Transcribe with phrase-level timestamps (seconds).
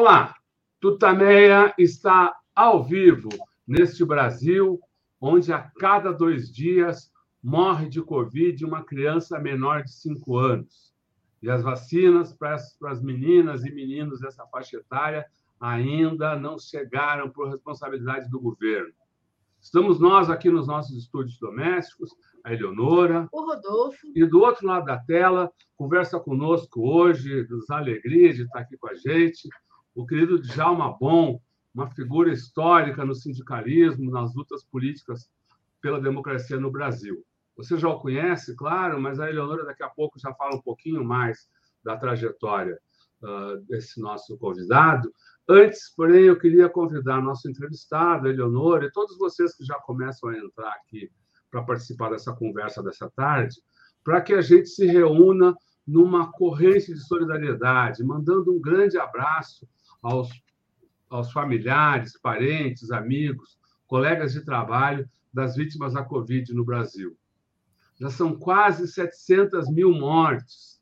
[0.00, 0.32] Olá,
[0.78, 3.30] Tutameia está ao vivo
[3.66, 4.78] neste Brasil,
[5.20, 7.10] onde a cada dois dias
[7.42, 10.94] morre de Covid uma criança menor de cinco anos.
[11.42, 15.26] E as vacinas para as meninas e meninos dessa faixa etária
[15.58, 18.94] ainda não chegaram por responsabilidade do governo.
[19.60, 23.28] Estamos nós aqui nos nossos estúdios domésticos, a Eleonora.
[23.32, 24.06] O Rodolfo.
[24.14, 28.88] E do outro lado da tela, conversa conosco hoje, nos alegria de estar aqui com
[28.88, 29.48] a gente,
[29.98, 31.40] o querido Djalma Bom,
[31.74, 35.28] uma figura histórica no sindicalismo, nas lutas políticas
[35.80, 37.24] pela democracia no Brasil.
[37.56, 41.04] Você já o conhece, claro, mas a Eleonora daqui a pouco já fala um pouquinho
[41.04, 41.48] mais
[41.82, 42.78] da trajetória
[43.20, 45.12] uh, desse nosso convidado.
[45.48, 50.28] Antes, porém, eu queria convidar nosso entrevistado, a Eleonora, e todos vocês que já começam
[50.28, 51.10] a entrar aqui
[51.50, 53.60] para participar dessa conversa dessa tarde,
[54.04, 59.66] para que a gente se reúna numa corrente de solidariedade, mandando um grande abraço
[60.02, 60.28] aos,
[61.08, 67.16] aos familiares, parentes, amigos, colegas de trabalho das vítimas da Covid no Brasil.
[68.00, 70.80] Já são quase 700 mil mortes,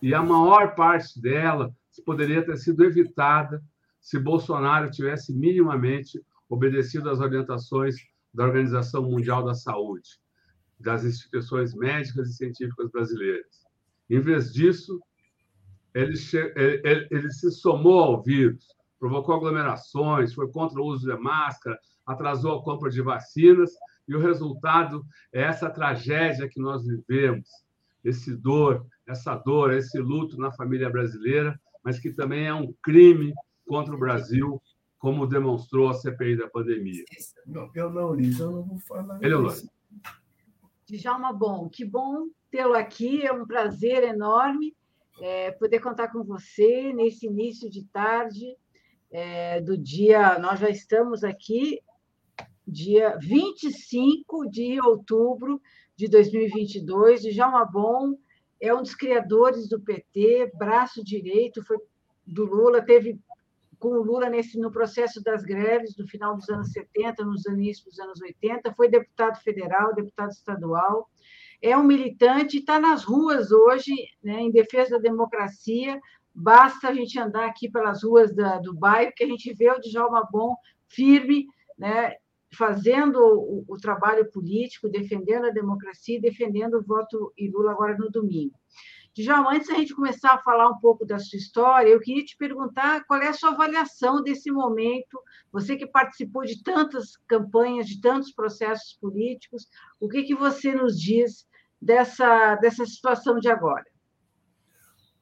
[0.00, 1.74] e a maior parte dela
[2.06, 3.62] poderia ter sido evitada
[4.00, 7.96] se Bolsonaro tivesse minimamente obedecido às orientações
[8.32, 10.08] da Organização Mundial da Saúde,
[10.78, 13.66] das instituições médicas e científicas brasileiras.
[14.08, 15.00] Em vez disso,
[15.98, 16.14] ele,
[16.84, 18.68] ele, ele se somou ao vírus,
[19.00, 23.72] provocou aglomerações, foi contra o uso de máscara, atrasou a compra de vacinas,
[24.06, 27.48] e o resultado é essa tragédia que nós vivemos,
[28.04, 33.34] esse dor, essa dor, esse luto na família brasileira, mas que também é um crime
[33.66, 34.62] contra o Brasil,
[34.98, 37.04] como demonstrou a CPI da pandemia.
[37.46, 39.22] Não, eu não, Liz, eu não vou falar.
[39.22, 39.56] Eleonora.
[40.88, 44.74] Djalma, bom, que bom tê-lo aqui, é um prazer enorme
[45.20, 48.56] é, poder contar com você nesse início de tarde
[49.10, 50.38] é, do dia.
[50.38, 51.80] Nós já estamos aqui,
[52.66, 55.60] dia 25 de outubro
[55.96, 57.22] de 2022.
[57.22, 58.14] Djalma Bom
[58.60, 61.78] é um dos criadores do PT, braço direito, foi
[62.26, 63.18] do Lula, teve
[63.78, 67.84] com o Lula nesse, no processo das greves do final dos anos 70, nos inícios
[67.84, 71.08] dos anos 80, foi deputado federal, deputado estadual,
[71.60, 73.92] é um militante, está nas ruas hoje,
[74.22, 76.00] né, em defesa da democracia.
[76.34, 79.80] Basta a gente andar aqui pelas ruas da, do bairro, que a gente vê o
[79.80, 80.54] Djalma Bom
[80.88, 81.46] firme,
[81.76, 82.14] né,
[82.54, 87.96] fazendo o, o, trabalho político, defendendo a democracia e defendendo o voto em Lula agora
[87.96, 88.54] no domingo.
[89.22, 92.36] Djalma, antes da gente começar a falar um pouco da sua história, eu queria te
[92.36, 95.20] perguntar qual é a sua avaliação desse momento,
[95.52, 99.66] você que participou de tantas campanhas, de tantos processos políticos,
[99.98, 101.46] o que, que você nos diz
[101.82, 103.84] dessa, dessa situação de agora?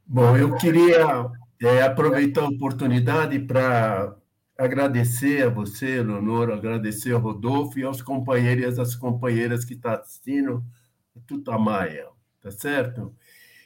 [0.07, 1.31] Bom, eu queria
[1.63, 4.15] é, aproveitar a oportunidade para
[4.59, 9.93] agradecer a você, Leonor, agradecer ao Rodolfo e aos companheiros e às companheiras que estão
[9.93, 10.63] assistindo,
[11.27, 12.09] Tutamaia,
[12.43, 13.15] tá certo?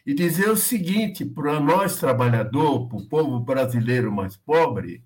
[0.07, 5.05] E dizer o seguinte, para nós trabalhadores, para o povo brasileiro mais pobre,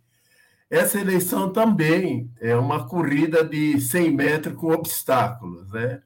[0.71, 6.03] essa eleição também é uma corrida de 100 metros com obstáculos, né?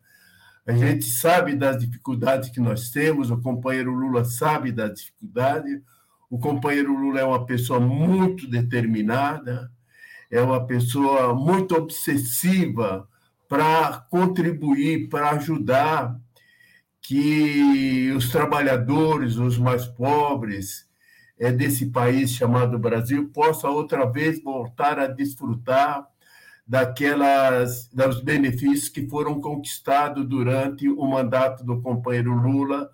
[0.67, 5.81] A gente sabe das dificuldades que nós temos, o companheiro Lula sabe das dificuldades,
[6.29, 9.71] o companheiro Lula é uma pessoa muito determinada,
[10.31, 13.09] é uma pessoa muito obsessiva
[13.49, 16.21] para contribuir, para ajudar
[17.09, 20.87] que os trabalhadores, os mais pobres
[21.39, 26.07] é, desse país chamado Brasil, possam outra vez voltar a desfrutar
[26.67, 32.91] daquelas dos benefícios que foram conquistados durante o mandato do companheiro Lula,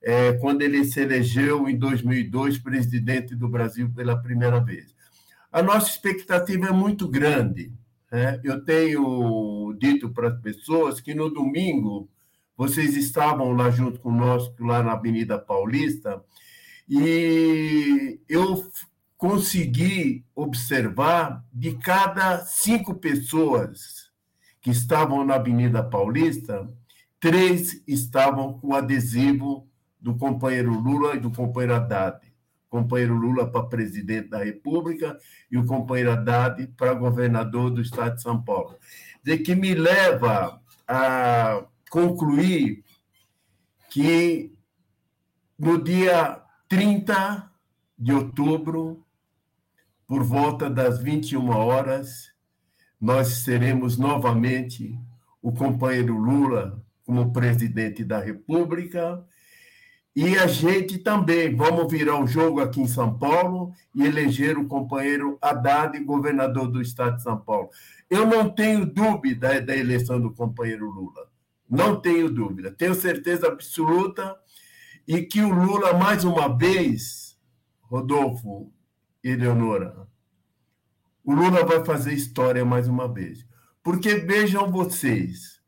[0.00, 4.94] é, quando ele se elegeu em 2002 presidente do Brasil pela primeira vez.
[5.50, 7.72] A nossa expectativa é muito grande.
[8.08, 8.40] Né?
[8.44, 12.08] Eu tenho dito para as pessoas que no domingo
[12.56, 16.22] vocês estavam lá junto conosco, lá na Avenida Paulista,
[16.88, 18.70] e eu
[19.16, 24.10] consegui observar de cada cinco pessoas
[24.60, 26.68] que estavam na Avenida Paulista,
[27.18, 29.68] três estavam com adesivo
[30.00, 32.20] do companheiro Lula e do companheiro Haddad.
[32.68, 35.18] Companheiro Lula para presidente da República
[35.50, 38.76] e o companheiro Haddad para governador do estado de São Paulo.
[39.22, 42.82] De que me leva a concluir
[43.90, 44.50] que
[45.58, 47.52] no dia 30
[47.98, 49.04] de outubro
[50.06, 52.32] por volta das 21 horas,
[52.98, 54.98] nós teremos novamente
[55.42, 59.22] o companheiro Lula como presidente da República
[60.16, 64.66] E a gente também vamos virar o jogo aqui em São Paulo e eleger o
[64.66, 67.68] companheiro Haddad, governador do estado de São Paulo.
[68.08, 71.31] Eu não tenho dúvida da eleição do companheiro Lula.
[71.72, 72.70] Não tenho dúvida.
[72.70, 74.38] Tenho certeza absoluta
[75.08, 77.40] e que o Lula, mais uma vez,
[77.80, 78.70] Rodolfo
[79.24, 80.06] e Eleonora,
[81.24, 83.46] o Lula vai fazer história mais uma vez.
[83.82, 85.62] Porque vejam vocês,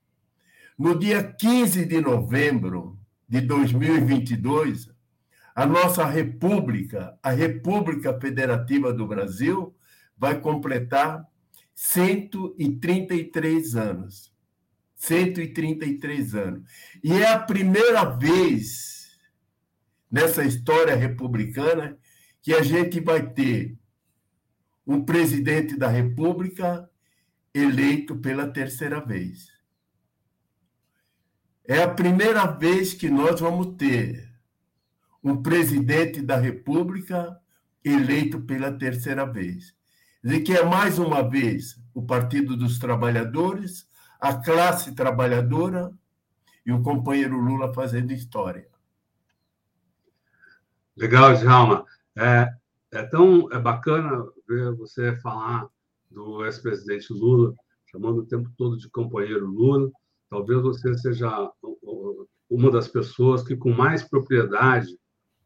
[0.79, 4.91] no dia 15 de novembro de 2022,
[5.55, 9.75] a nossa República, a República Federativa do Brasil,
[10.19, 11.27] vai completar
[11.75, 14.34] 133 anos.
[15.07, 16.63] 133 anos.
[17.03, 19.19] E é a primeira vez
[20.11, 21.99] nessa história republicana
[22.43, 23.77] que a gente vai ter
[24.87, 26.89] um presidente da República
[27.53, 29.49] eleito pela terceira vez.
[31.67, 34.31] É a primeira vez que nós vamos ter
[35.23, 37.41] um presidente da República
[37.83, 39.75] eleito pela terceira vez.
[40.23, 43.87] E que é mais uma vez o Partido dos Trabalhadores,
[44.25, 45.93] a classe trabalhadora
[46.65, 48.67] e o companheiro Lula fazendo história.
[50.97, 51.85] Legal, Djalma.
[52.17, 52.49] É,
[52.91, 55.69] é tão é bacana ver você falar
[56.11, 57.55] do ex-presidente Lula,
[57.85, 59.91] chamando o tempo todo de companheiro Lula.
[60.31, 61.53] Talvez você seja
[62.49, 64.89] uma das pessoas que, com mais propriedade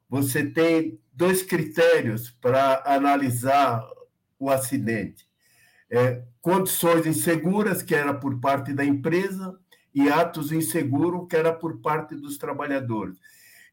[0.08, 3.82] você tem dois critérios para analisar
[4.38, 5.26] o acidente.
[5.92, 9.54] É, condições inseguras, que era por parte da empresa,
[9.94, 13.16] e atos inseguros, que era por parte dos trabalhadores.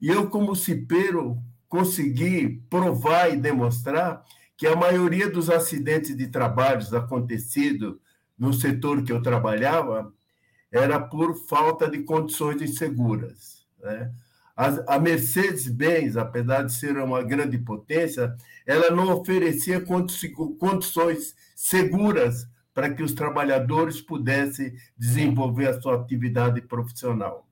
[0.02, 4.24] E eu, como cipeiro, consegui provar e demonstrar
[4.58, 7.96] que a maioria dos acidentes de trabalhos acontecidos
[8.38, 10.14] no setor que eu trabalhava
[10.72, 13.66] era por falta de condições inseguras.
[13.80, 14.12] Né?
[14.88, 18.36] A Mercedes-Benz, apesar de ser uma grande potência,
[18.66, 27.48] ela não oferecia condições seguras para que os trabalhadores pudessem desenvolver a sua atividade profissional.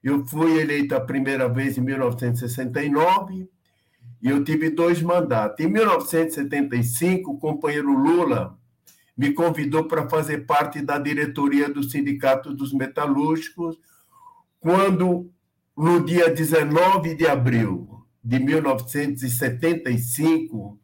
[0.00, 3.48] Eu fui eleito a primeira vez em 1969
[4.22, 5.58] e eu tive dois mandatos.
[5.64, 8.56] Em 1975, o companheiro Lula
[9.18, 13.76] me convidou para fazer parte da diretoria do Sindicato dos Metalúrgicos,
[14.60, 15.31] quando,
[15.76, 20.78] no dia 19 de abril de 1975,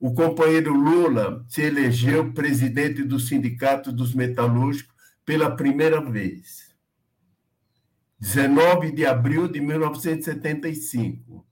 [0.00, 4.94] o companheiro Lula se elegeu presidente do Sindicato dos Metalúrgicos
[5.24, 6.68] pela primeira vez.
[8.20, 11.44] 19 de abril de 1975.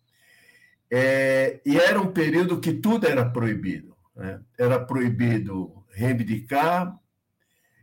[0.91, 3.97] É, e era um período que tudo era proibido.
[4.15, 4.41] Né?
[4.59, 6.97] Era proibido reivindicar,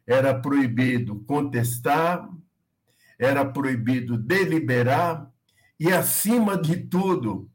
[0.06, 2.30] era proibido contestar,
[3.24, 5.32] era proibido deliberar
[5.80, 7.50] e, acima de tudo,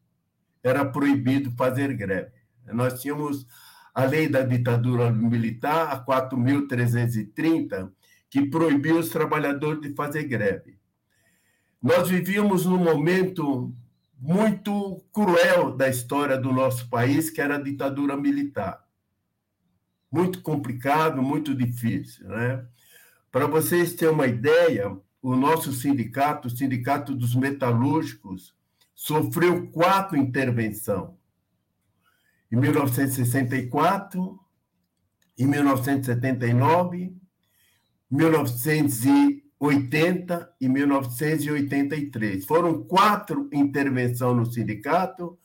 [0.62, 2.32] era proibido fazer greve.
[2.72, 3.46] Nós tínhamos
[3.94, 7.90] a lei da ditadura militar, a 4.330,
[8.30, 10.78] que proibia os trabalhadores de fazer greve.
[11.82, 13.74] Nós vivíamos num momento
[14.18, 18.84] muito cruel da história do nosso país, que era a ditadura militar.
[20.10, 22.26] Muito complicado, muito difícil.
[22.26, 22.64] Né?
[23.30, 28.54] Para vocês terem uma ideia, o nosso sindicato, o Sindicato dos Metalúrgicos,
[28.94, 31.10] sofreu quatro intervenções.
[32.50, 34.38] Em 1964,
[35.38, 37.14] em 1979,
[38.10, 42.44] 1980 80 e 1983.
[42.46, 45.36] Foram quatro intervenções no sindicato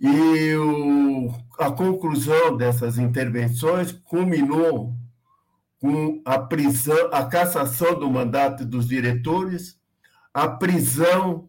[0.00, 4.94] e o, a conclusão dessas intervenções culminou
[5.80, 9.78] com a prisão, a cassação do mandato dos diretores,
[10.34, 11.48] a prisão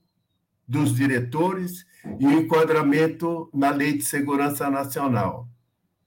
[0.68, 1.86] dos diretores
[2.20, 5.50] e o enquadramento na Lei de Segurança Nacional.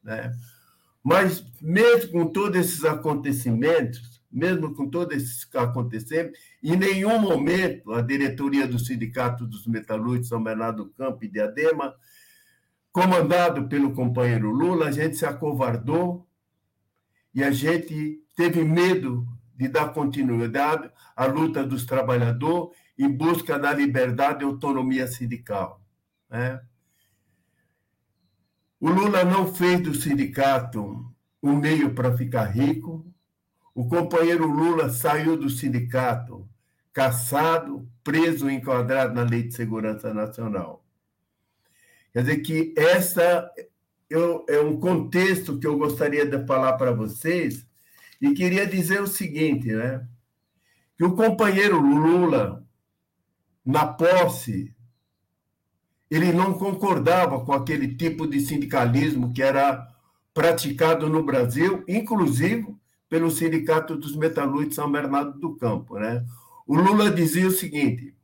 [0.03, 0.33] Né?
[1.03, 8.01] Mas, mesmo com todos esses acontecimentos, mesmo com todos esses acontecimentos, em nenhum momento a
[8.01, 11.95] diretoria do Sindicato dos Metalúrgicos São Bernardo do Campo e Diadema,
[12.93, 16.27] comandado pelo companheiro Lula, a gente se acovardou
[17.35, 23.73] e a gente teve medo de dar continuidade à luta dos trabalhadores em busca da
[23.73, 25.81] liberdade e autonomia sindical.
[26.29, 26.61] Né?
[28.81, 31.13] O Lula não fez do sindicato
[31.43, 33.07] um meio para ficar rico.
[33.75, 36.49] O companheiro Lula saiu do sindicato
[36.93, 40.85] caçado, preso, enquadrado na Lei de Segurança Nacional.
[42.13, 43.51] Quer dizer que essa
[44.13, 47.67] eu, é um contexto que eu gostaria de falar para vocês
[48.21, 50.07] e queria dizer o seguinte, né?
[50.97, 52.65] Que o companheiro Lula,
[53.65, 54.75] na posse,
[56.11, 59.89] ele não concordava com aquele tipo de sindicalismo que era
[60.35, 62.67] praticado no Brasil, inclusive
[63.09, 66.25] pelo Sindicato dos Metalúrgicos São Bernardo do Campo, né?
[66.67, 68.15] O Lula dizia o seguinte: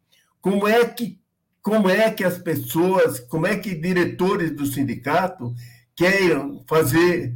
[0.40, 1.18] como é que
[1.60, 5.54] como é que as pessoas, como é que diretores do sindicato
[5.98, 7.34] queiram fazer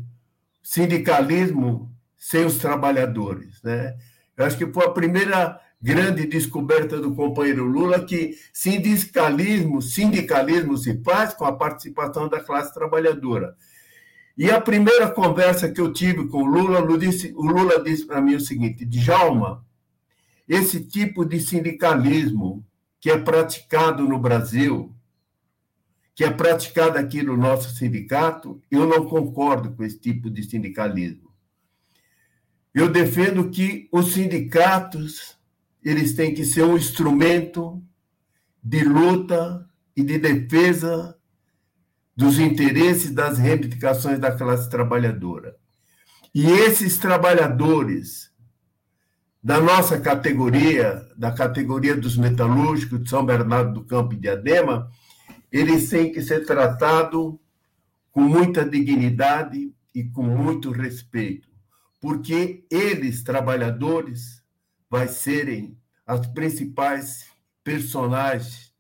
[0.63, 3.97] sindicalismo sem os trabalhadores, né?
[4.37, 11.03] Eu acho que foi a primeira grande descoberta do companheiro Lula que sindicalismo, sindicalismo se
[11.03, 13.57] faz com a participação da classe trabalhadora.
[14.39, 18.37] E a primeira conversa que eu tive com o Lula, o Lula disse, para mim
[18.37, 19.67] o seguinte: Djalma,
[20.49, 22.65] esse tipo de sindicalismo
[23.01, 24.95] que é praticado no Brasil,
[26.15, 31.33] que é praticado aqui no nosso sindicato, eu não concordo com esse tipo de sindicalismo.
[32.75, 35.39] Eu defendo que os sindicatos
[35.85, 37.83] eles têm que ser um instrumento
[38.63, 41.17] de luta e de defesa
[42.17, 45.57] dos interesses das reivindicações da classe trabalhadora.
[46.35, 48.31] E esses trabalhadores
[49.43, 54.91] da nossa categoria, da categoria dos metalúrgicos de São Bernardo do Campo e Diadema,
[55.53, 57.35] eles têm que ser tratados
[58.11, 61.49] com muita dignidade e com muito respeito,
[62.01, 64.43] porque eles, trabalhadores,
[64.89, 67.27] vai serem as principais
[67.63, 68.73] personagens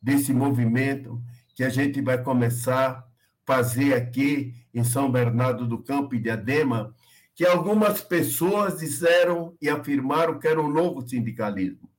[0.00, 1.22] desse movimento
[1.54, 3.04] que a gente vai começar a
[3.44, 6.94] fazer aqui em São Bernardo do Campo e Diadema,
[7.34, 11.89] que algumas pessoas disseram e afirmaram que era um novo sindicalismo.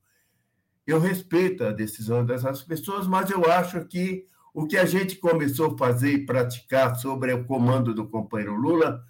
[0.86, 5.74] Eu respeito a decisão dessas pessoas, mas eu acho que o que a gente começou
[5.74, 9.02] a fazer e praticar sobre o comando do companheiro Lula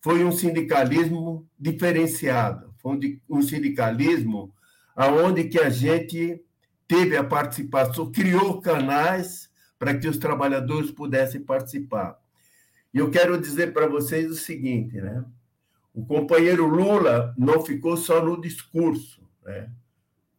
[0.00, 4.54] foi um sindicalismo diferenciado, foi um sindicalismo
[4.96, 6.42] aonde que a gente
[6.88, 12.18] teve a participação, criou canais para que os trabalhadores pudessem participar.
[12.92, 15.24] E eu quero dizer para vocês o seguinte, né?
[15.94, 19.70] O companheiro Lula não ficou só no discurso, né?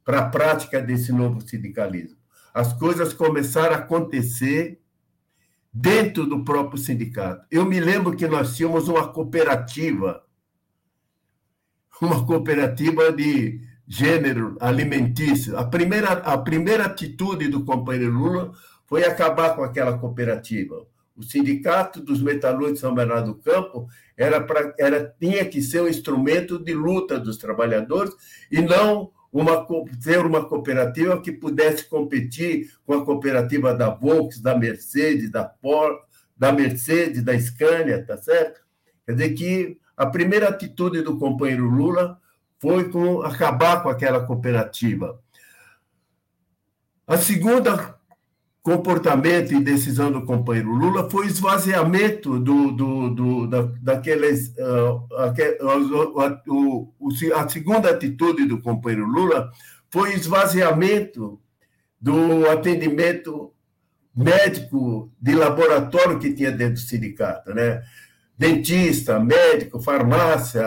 [0.03, 2.17] Para a prática desse novo sindicalismo.
[2.53, 4.81] As coisas começaram a acontecer
[5.71, 7.45] dentro do próprio sindicato.
[7.49, 10.23] Eu me lembro que nós tínhamos uma cooperativa,
[12.01, 15.57] uma cooperativa de gênero alimentício.
[15.57, 18.51] A primeira, a primeira atitude do companheiro Lula
[18.85, 20.85] foi acabar com aquela cooperativa.
[21.15, 25.81] O Sindicato dos Metalúrgicos de São Bernardo do Campo era, pra, era tinha que ser
[25.81, 28.13] um instrumento de luta dos trabalhadores
[28.51, 29.65] e não uma,
[29.99, 35.99] ser uma cooperativa que pudesse competir com a cooperativa da Volks, da Mercedes, da Ford,
[36.35, 38.61] da Mercedes, da Scania, tá certo?
[39.05, 42.19] Quer dizer que a primeira atitude do companheiro Lula
[42.59, 45.19] foi com, acabar com aquela cooperativa.
[47.07, 47.99] A segunda
[48.63, 54.53] comportamento e decisão do companheiro Lula foi esvaziamento do, do, do da, daqueles.
[54.57, 55.07] Uh,
[56.47, 59.51] o, o, a segunda atitude do companheiro Lula
[59.89, 61.41] foi esvaziamento
[61.99, 63.51] do atendimento
[64.15, 67.81] médico de laboratório que tinha dentro do sindicato, né?
[68.37, 70.63] Dentista, médico, farmácia,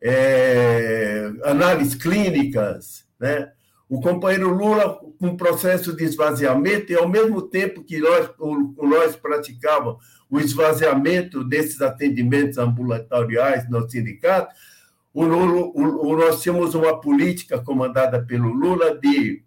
[0.00, 3.52] é, análises clínicas, né?
[3.92, 8.28] o companheiro Lula um processo de esvaziamento e ao mesmo tempo que nós,
[8.76, 14.52] nós praticávamos o esvaziamento desses atendimentos ambulatoriais no sindicato,
[15.14, 19.44] o Lula, o, nós tínhamos uma política comandada pelo Lula de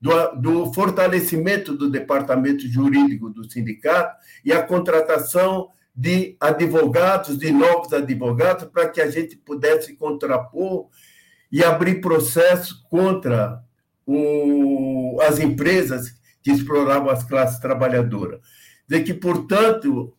[0.00, 4.14] do, do, fortalecimento do departamento jurídico do sindicato
[4.44, 10.88] e a contratação de advogados, de novos advogados, para que a gente pudesse contrapor
[11.50, 13.64] e abrir processo contra
[14.06, 18.40] o, as empresas que exploravam as classes trabalhadoras.
[18.86, 20.14] De que, portanto,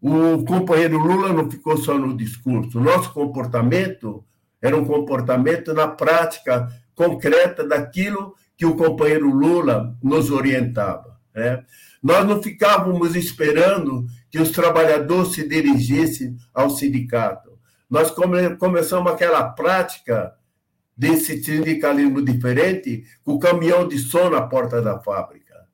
[0.00, 2.80] o companheiro Lula não ficou só no discurso.
[2.80, 4.24] Nosso comportamento
[4.60, 11.18] era um comportamento na prática concreta daquilo que o companheiro Lula nos orientava.
[11.34, 11.64] Né?
[12.02, 17.50] Nós não ficávamos esperando que os trabalhadores se dirigissem ao sindicato.
[17.88, 20.32] Nós come, começamos aquela prática
[21.00, 25.66] desse sindicalismo diferente com o caminhão de som na porta da fábrica.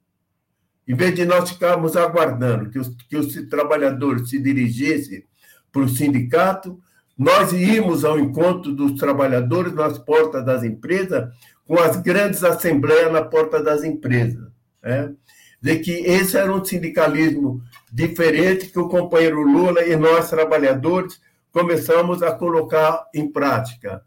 [0.87, 5.25] Em vez de nós ficarmos aguardando que os, que os trabalhadores se dirigissem
[5.73, 6.79] para o sindicato,
[7.19, 11.29] nós íamos ao encontro dos trabalhadores nas portas das empresas
[11.67, 14.47] com as grandes assembleias na porta das empresas.
[14.81, 15.13] Né?
[15.61, 17.61] De que esse era um sindicalismo
[17.93, 24.05] diferente que o companheiro Lula e nós, trabalhadores, começamos a colocar em prática.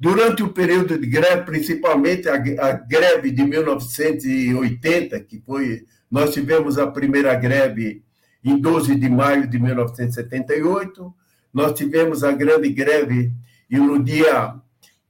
[0.00, 5.84] Durante o período de greve, principalmente a, a greve de 1980, que foi.
[6.10, 8.02] Nós tivemos a primeira greve
[8.42, 11.14] em 12 de maio de 1978,
[11.52, 13.32] nós tivemos a grande greve
[13.70, 14.54] no dia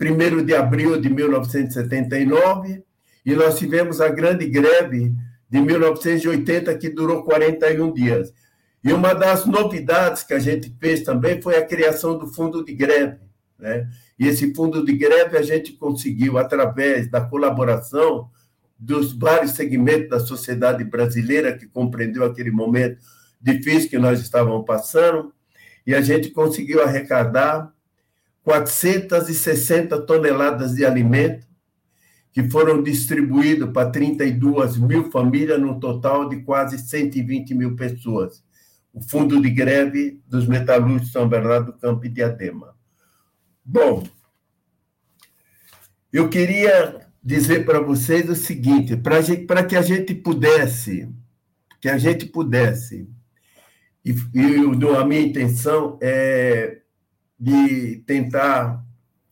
[0.01, 2.83] 1 de abril de 1979,
[3.25, 5.15] e nós tivemos a grande greve
[5.49, 8.35] de 1980, que durou 41 dias.
[8.83, 12.75] E uma das novidades que a gente fez também foi a criação do fundo de
[12.75, 13.19] greve.
[13.59, 13.87] Né?
[14.21, 18.29] E esse fundo de greve a gente conseguiu, através da colaboração
[18.79, 22.99] dos vários segmentos da sociedade brasileira, que compreendeu aquele momento
[23.41, 25.33] difícil que nós estávamos passando,
[25.87, 27.73] e a gente conseguiu arrecadar
[28.43, 31.47] 460 toneladas de alimento
[32.31, 38.45] que foram distribuídos para 32 mil famílias, num total de quase 120 mil pessoas.
[38.93, 42.70] O fundo de greve dos metalúrgicos de São Bernardo do Campo e Diadema.
[43.65, 44.07] Bom,
[46.13, 51.09] eu queria dizer para vocês o seguinte, para que a gente pudesse,
[51.81, 53.09] que a gente pudesse,
[54.05, 54.15] e,
[54.97, 56.81] a minha intenção é
[57.39, 58.85] de tentar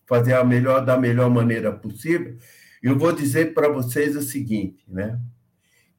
[0.07, 2.37] fazer a melhor da melhor maneira possível,
[2.83, 5.19] eu vou dizer para vocês o seguinte, né?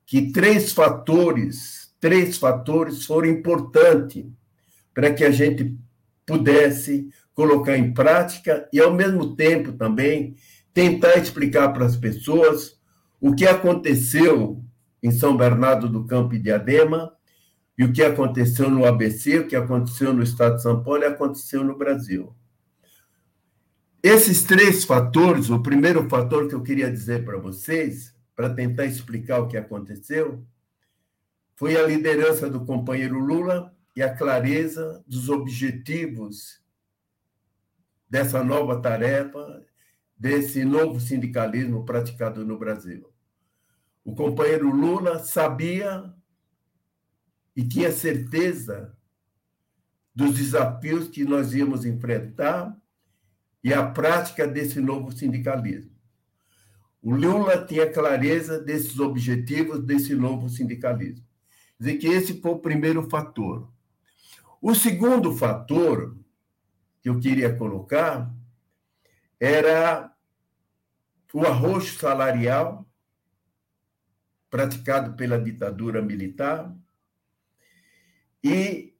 [0.06, 4.26] Que três fatores, três fatores foram importantes
[4.94, 5.78] para que a gente
[6.26, 10.36] pudesse colocar em prática e ao mesmo tempo também
[10.74, 12.78] tentar explicar para as pessoas
[13.18, 14.62] o que aconteceu
[15.02, 17.14] em São Bernardo do Campo e Diadema
[17.78, 21.06] e o que aconteceu no ABC, o que aconteceu no estado de São Paulo e
[21.06, 22.36] aconteceu no Brasil.
[24.04, 29.40] Esses três fatores, o primeiro fator que eu queria dizer para vocês, para tentar explicar
[29.40, 30.46] o que aconteceu,
[31.56, 36.59] foi a liderança do companheiro Lula e a clareza dos objetivos
[38.10, 39.64] dessa nova tarefa,
[40.18, 43.10] desse novo sindicalismo praticado no Brasil.
[44.04, 46.14] O companheiro Lula sabia
[47.56, 48.98] e tinha certeza
[50.16, 52.76] dos desafios que nós íamos enfrentar
[53.64, 55.92] e a prática desse novo sindicalismo.
[57.02, 61.26] O Lula tinha clareza desses objetivos desse novo sindicalismo.
[61.78, 63.72] Quer dizer que esse foi o primeiro fator.
[64.62, 66.19] O segundo fator
[67.02, 68.32] que eu queria colocar
[69.40, 70.12] era
[71.34, 72.86] o arroxo salarial
[74.50, 76.76] praticado pela ditadura militar
[78.44, 78.96] e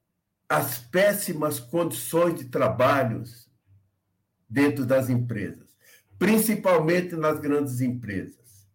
[0.48, 3.24] as péssimas condições de trabalho
[4.50, 5.78] dentro das empresas,
[6.18, 8.68] principalmente nas grandes empresas.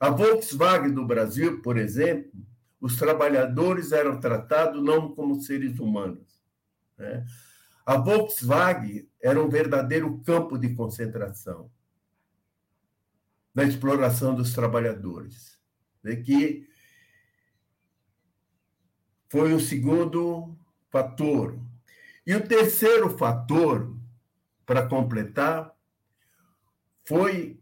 [0.00, 2.32] A Volkswagen do Brasil, por exemplo,
[2.80, 6.42] os trabalhadores eram tratados não como seres humanos.
[6.98, 7.24] Né?
[7.84, 11.70] A Volkswagen era um verdadeiro campo de concentração
[13.54, 15.58] na exploração dos trabalhadores,
[16.02, 16.16] né?
[16.16, 16.66] que
[19.28, 20.56] foi o segundo
[20.90, 21.58] fator.
[22.26, 23.94] E o terceiro fator,
[24.64, 25.74] para completar,
[27.06, 27.58] foi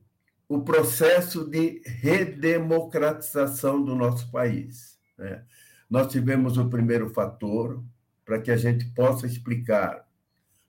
[0.49, 4.99] o processo de redemocratização do nosso país.
[5.17, 5.45] Né?
[5.89, 7.83] Nós tivemos o primeiro fator
[8.25, 10.10] para que a gente possa explicar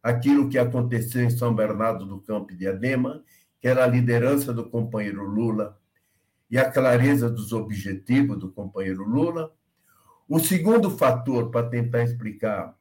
[0.02, 3.24] aquilo que aconteceu em São Bernardo do Campo de Adema,
[3.60, 5.80] que era a liderança do companheiro Lula
[6.50, 9.54] e a clareza dos objetivos do companheiro Lula,
[10.28, 12.76] o segundo fator para tentar explicar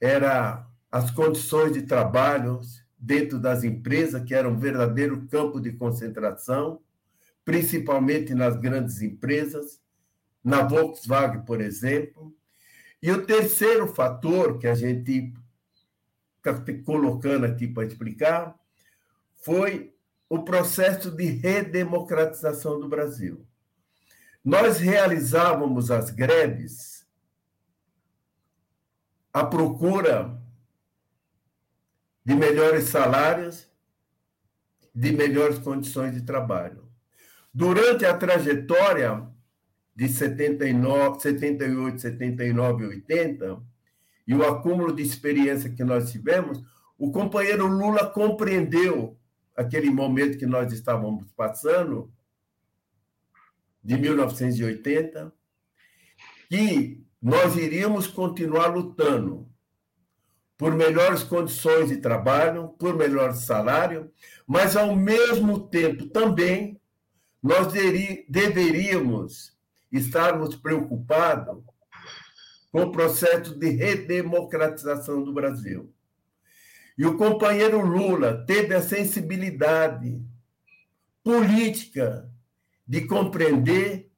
[0.00, 2.60] era as condições de trabalho
[2.96, 6.80] dentro das empresas, que era um verdadeiro campo de concentração,
[7.44, 9.80] principalmente nas grandes empresas,
[10.42, 12.34] na Volkswagen, por exemplo.
[13.02, 15.34] E o terceiro fator que a gente
[16.84, 18.54] colocando aqui para explicar
[19.42, 19.94] foi
[20.28, 23.46] o processo de redemocratização do Brasil.
[24.44, 27.06] Nós realizávamos as greves
[29.32, 30.40] à procura
[32.24, 33.68] de melhores salários,
[34.94, 36.88] de melhores condições de trabalho.
[37.52, 39.26] Durante a trajetória
[39.94, 43.62] de 79, 78, 79 e 80,
[44.26, 46.62] e o acúmulo de experiência que nós tivemos,
[46.98, 49.18] o companheiro Lula compreendeu
[49.56, 52.12] aquele momento que nós estávamos passando,
[53.82, 55.32] de 1980,
[56.48, 59.46] que nós iríamos continuar lutando
[60.56, 64.10] por melhores condições de trabalho, por melhor salário,
[64.46, 66.80] mas, ao mesmo tempo, também
[67.42, 67.72] nós
[68.28, 69.54] deveríamos
[69.92, 71.62] estarmos preocupados
[72.74, 75.94] com o processo de redemocratização do Brasil.
[76.98, 80.20] E o companheiro Lula teve a sensibilidade
[81.22, 82.28] política
[82.84, 84.10] de compreender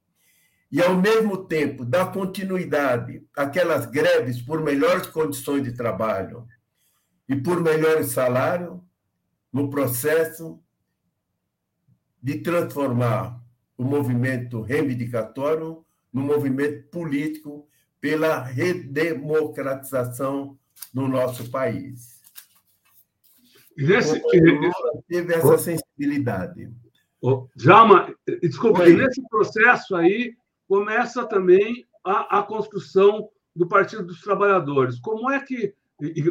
[0.71, 6.47] e, ao mesmo tempo, dar continuidade àquelas greves por melhores condições de trabalho
[7.29, 8.83] e por melhores salário,
[9.53, 10.59] no processo
[12.19, 13.39] de transformar
[13.77, 17.67] o movimento reivindicatório no movimento político
[17.99, 20.57] pela redemocratização
[20.93, 22.21] no nosso país.
[23.77, 26.69] Nesse, o Lula teve essa sensibilidade.
[27.21, 30.35] Oh, Jalma, desculpa, nesse processo aí
[30.67, 34.99] começa também a, a, construção do Partido dos Trabalhadores.
[34.99, 35.73] Como é que,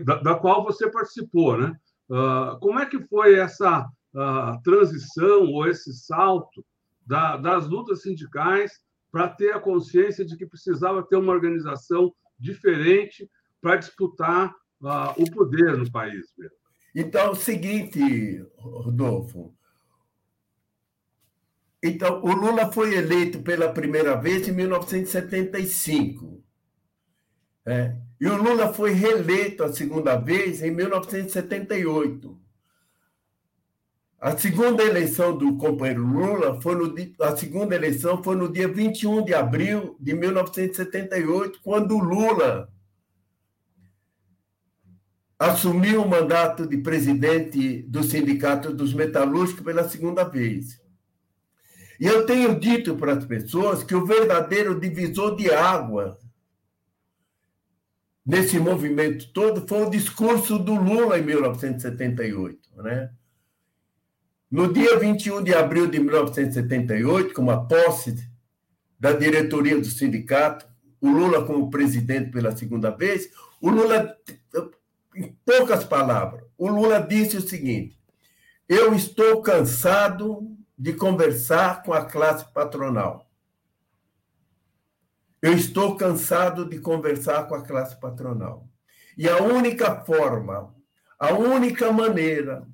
[0.05, 1.74] da, da qual você participou, né?
[2.09, 6.64] Uh, como é que foi essa uh, transição ou esse salto
[7.05, 8.81] da, das lutas sindicais
[9.16, 13.26] para ter a consciência de que precisava ter uma organização diferente
[13.62, 14.50] para disputar
[14.83, 16.55] uh, o poder no país mesmo?
[16.94, 19.57] Então, é o seguinte, Rodolfo,
[21.83, 26.44] então, o Lula foi eleito pela primeira vez em 1975.
[27.64, 32.38] É, e o Lula foi reeleito a segunda vez em 1978.
[34.18, 39.22] A segunda eleição do companheiro Lula foi no a segunda eleição foi no dia 21
[39.24, 42.72] de abril de 1978, quando Lula
[45.38, 50.81] assumiu o mandato de presidente do Sindicato dos Metalúrgicos pela segunda vez.
[52.00, 56.18] E eu tenho dito para as pessoas que o verdadeiro divisor de água
[58.24, 63.11] nesse movimento todo foi o discurso do Lula em 1978, né?
[64.50, 68.30] No dia 21 de abril de 1978, com a posse
[68.98, 70.66] da diretoria do sindicato,
[71.00, 73.30] o Lula como presidente pela segunda vez,
[73.61, 74.16] o Lula,
[75.14, 77.98] em poucas palavras, o Lula disse o seguinte:
[78.68, 83.30] eu estou cansado de conversar com a classe patronal.
[85.40, 88.68] Eu estou cansado de conversar com a classe patronal.
[89.16, 90.74] E a única forma,
[91.18, 92.66] a única maneira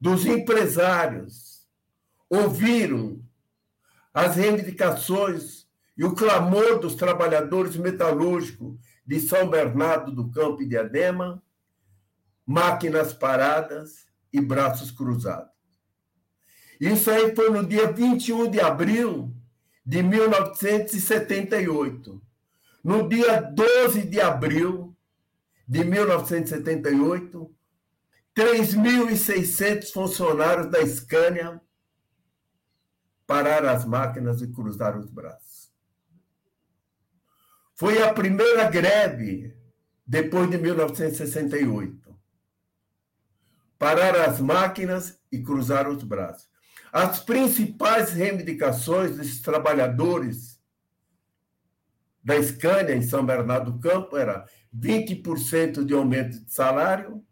[0.00, 1.66] dos empresários
[2.28, 3.22] ouviram
[4.12, 10.76] as reivindicações e o clamor dos trabalhadores metalúrgicos de São Bernardo do Campo e de
[10.76, 11.42] Adema,
[12.46, 15.54] máquinas paradas e braços cruzados.
[16.80, 19.34] Isso aí foi no dia 21 de abril
[19.84, 22.22] de 1978.
[22.84, 24.94] No dia 12 de abril
[25.66, 27.55] de 1978,
[28.36, 31.58] 3.600 funcionários da Scania
[33.26, 35.72] pararam as máquinas e cruzaram os braços.
[37.74, 39.56] Foi a primeira greve
[40.06, 42.14] depois de 1968.
[43.78, 46.48] Pararam as máquinas e cruzaram os braços.
[46.92, 50.60] As principais reivindicações desses trabalhadores
[52.22, 57.25] da Scania em São Bernardo do Campo era 20% de aumento de salário,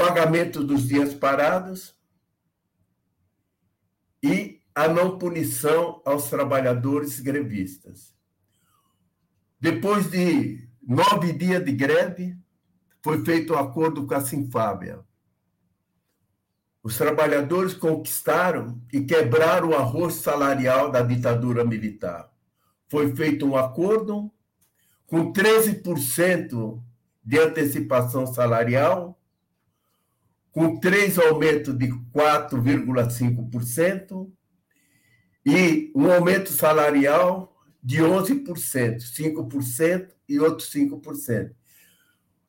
[0.00, 1.94] pagamento dos dias parados
[4.22, 8.14] e a não punição aos trabalhadores grevistas.
[9.60, 12.34] Depois de nove dias de greve,
[13.02, 15.00] foi feito um acordo com a Sinfábia.
[16.82, 22.32] Os trabalhadores conquistaram e quebraram o arroz salarial da ditadura militar.
[22.88, 24.32] Foi feito um acordo
[25.06, 26.82] com 13%
[27.22, 29.19] de antecipação salarial,
[30.52, 34.30] com três aumentos de 4,5%
[35.46, 41.52] e um aumento salarial de 11%, 5% e outros 5%.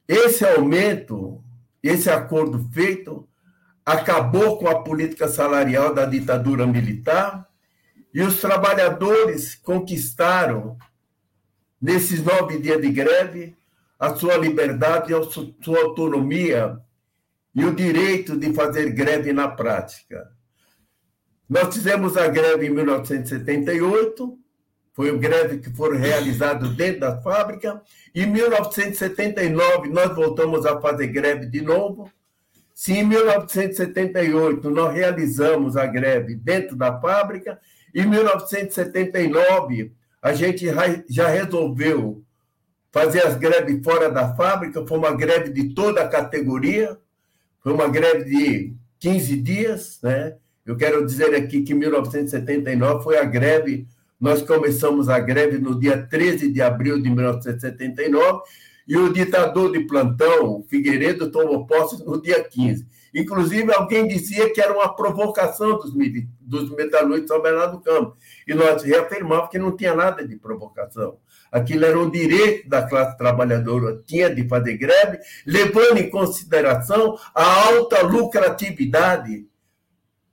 [0.07, 1.41] Esse aumento
[1.83, 3.27] esse acordo feito
[3.85, 7.47] acabou com a política salarial da ditadura militar
[8.13, 10.77] e os trabalhadores conquistaram,
[11.81, 13.57] nesses nove dias de greve,
[13.97, 16.79] a sua liberdade, a sua autonomia
[17.53, 20.29] e o direito de fazer greve na prática.
[21.49, 24.37] Nós fizemos a greve em 1978,
[24.93, 27.81] foi uma greve que foi realizada dentro da fábrica.
[28.13, 32.09] Em 1979, nós voltamos a fazer greve de novo.
[32.73, 37.59] Se em 1978 nós realizamos a greve dentro da fábrica,
[37.93, 40.65] em 1979 a gente
[41.09, 42.23] já resolveu
[42.91, 46.97] fazer as greves fora da fábrica, foi uma greve de toda a categoria,
[47.61, 50.35] foi uma greve de 15 dias, né?
[50.65, 53.87] Eu quero dizer aqui que 1979 foi a greve,
[54.19, 58.41] nós começamos a greve no dia 13 de abril de 1979
[58.87, 62.85] e o ditador de plantão, Figueiredo, tomou posse no dia 15.
[63.13, 65.93] Inclusive, alguém dizia que era uma provocação dos,
[66.39, 68.15] dos metalúrgicos São Bernardo do Campo.
[68.47, 71.17] E nós reafirmávamos que não tinha nada de provocação.
[71.51, 77.43] Aquilo era um direito da classe trabalhadora, tinha de fazer greve, levando em consideração a
[77.67, 79.45] alta lucratividade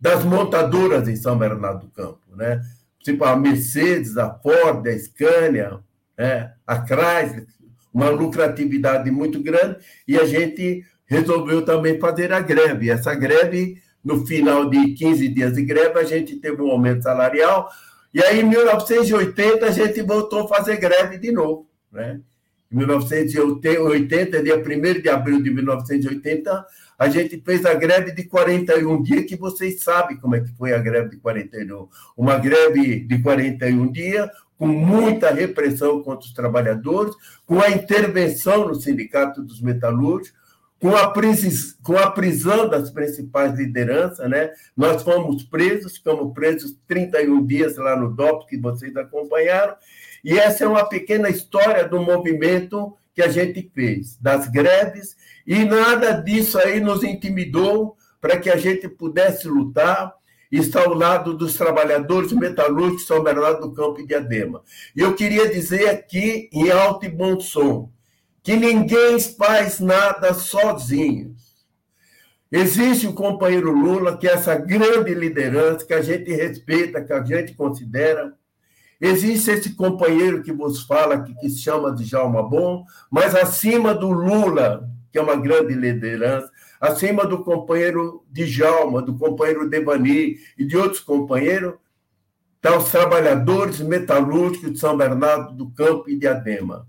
[0.00, 2.62] das montadoras em São Bernardo do Campo, né?
[3.00, 5.80] Tipo a Mercedes, a Ford, a Scania,
[6.16, 6.52] né?
[6.66, 7.46] a Chrysler,
[7.92, 12.90] uma lucratividade muito grande, e a gente resolveu também fazer a greve.
[12.90, 17.68] Essa greve, no final de 15 dias de greve, a gente teve um aumento salarial,
[18.18, 21.70] e aí, em 1980, a gente voltou a fazer greve de novo.
[21.92, 22.20] Né?
[22.68, 26.66] Em 1980, dia 1 de abril de 1980,
[26.98, 30.72] a gente fez a greve de 41 dias, que vocês sabem como é que foi
[30.72, 31.88] a greve de 41.
[32.16, 34.28] Uma greve de 41 dias,
[34.58, 37.14] com muita repressão contra os trabalhadores,
[37.46, 40.36] com a intervenção no Sindicato dos Metalúrgicos,
[40.80, 44.52] com a, prisão, com a prisão das principais lideranças, né?
[44.76, 49.74] Nós fomos presos, ficamos presos 31 dias lá no DOP, que vocês acompanharam,
[50.24, 55.64] e essa é uma pequena história do movimento que a gente fez, das greves, e
[55.64, 60.14] nada disso aí nos intimidou para que a gente pudesse lutar
[60.50, 64.62] e estar ao lado dos trabalhadores metalúrgicos São Bernardo do Campo e Diadema.
[64.96, 67.90] E eu queria dizer aqui, em alto e bom som,
[68.48, 71.36] que ninguém faz nada sozinho.
[72.50, 77.22] Existe o companheiro Lula, que é essa grande liderança que a gente respeita, que a
[77.22, 78.32] gente considera.
[78.98, 83.92] Existe esse companheiro que vos fala, que, que se chama de Jalma Bom, mas acima
[83.92, 90.64] do Lula, que é uma grande liderança, acima do companheiro Djalma, do companheiro Devani e
[90.64, 91.74] de outros companheiros,
[92.56, 96.88] estão tá os trabalhadores metalúrgicos de São Bernardo do Campo e de Adema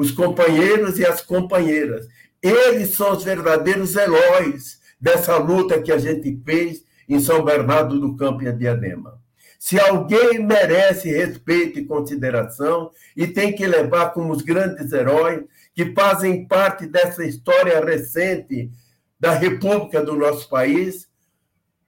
[0.00, 2.08] os companheiros e as companheiras.
[2.42, 8.16] Eles são os verdadeiros heróis dessa luta que a gente fez em São Bernardo do
[8.16, 9.20] Campo e a Diadema.
[9.58, 15.92] Se alguém merece respeito e consideração e tem que levar como os grandes heróis que
[15.92, 18.70] fazem parte dessa história recente
[19.18, 21.10] da República do nosso país,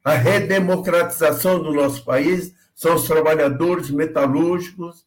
[0.04, 5.06] a redemocratização do nosso país, são os trabalhadores metalúrgicos,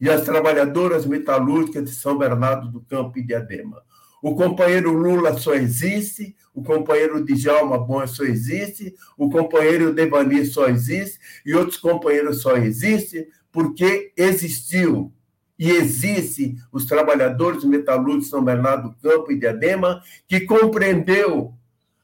[0.00, 3.82] e as trabalhadoras metalúrgicas de São Bernardo do Campo e Diadema.
[4.22, 10.68] O companheiro Lula só existe, o companheiro Djalma Bom só existe, o companheiro Devani só
[10.68, 15.12] existe e outros companheiros só existem porque existiu
[15.58, 21.54] e existe os trabalhadores metalúrgicos de São Bernardo do Campo e Diadema que compreendeu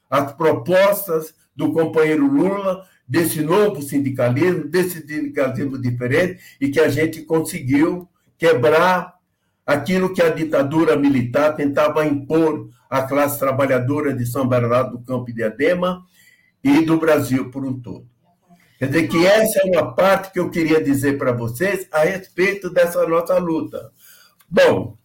[0.09, 7.21] as propostas do companheiro Lula desse novo sindicalismo, desse sindicalismo diferente, e que a gente
[7.23, 9.13] conseguiu quebrar
[9.65, 15.29] aquilo que a ditadura militar tentava impor à classe trabalhadora de São Bernardo do Campo
[15.29, 16.03] e Diadema
[16.63, 18.07] e do Brasil por um todo.
[18.77, 22.69] Quer dizer que essa é uma parte que eu queria dizer para vocês a respeito
[22.69, 23.91] dessa nossa luta.
[24.49, 24.97] Bom.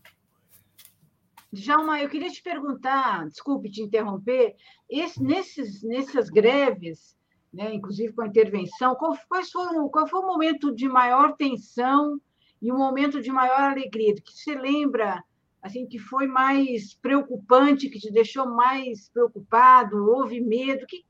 [1.53, 4.55] Djalma, eu queria te perguntar, desculpe te interromper,
[4.91, 7.17] esse, nesses, nessas greves,
[7.53, 8.95] né, inclusive com a intervenção.
[8.95, 12.21] Qual, quais foram, qual foi o momento de maior tensão
[12.61, 14.15] e o momento de maior alegria?
[14.15, 15.23] Que você lembra
[15.63, 20.87] assim que foi mais preocupante, que te deixou mais preocupado, houve medo?
[20.87, 21.05] Que,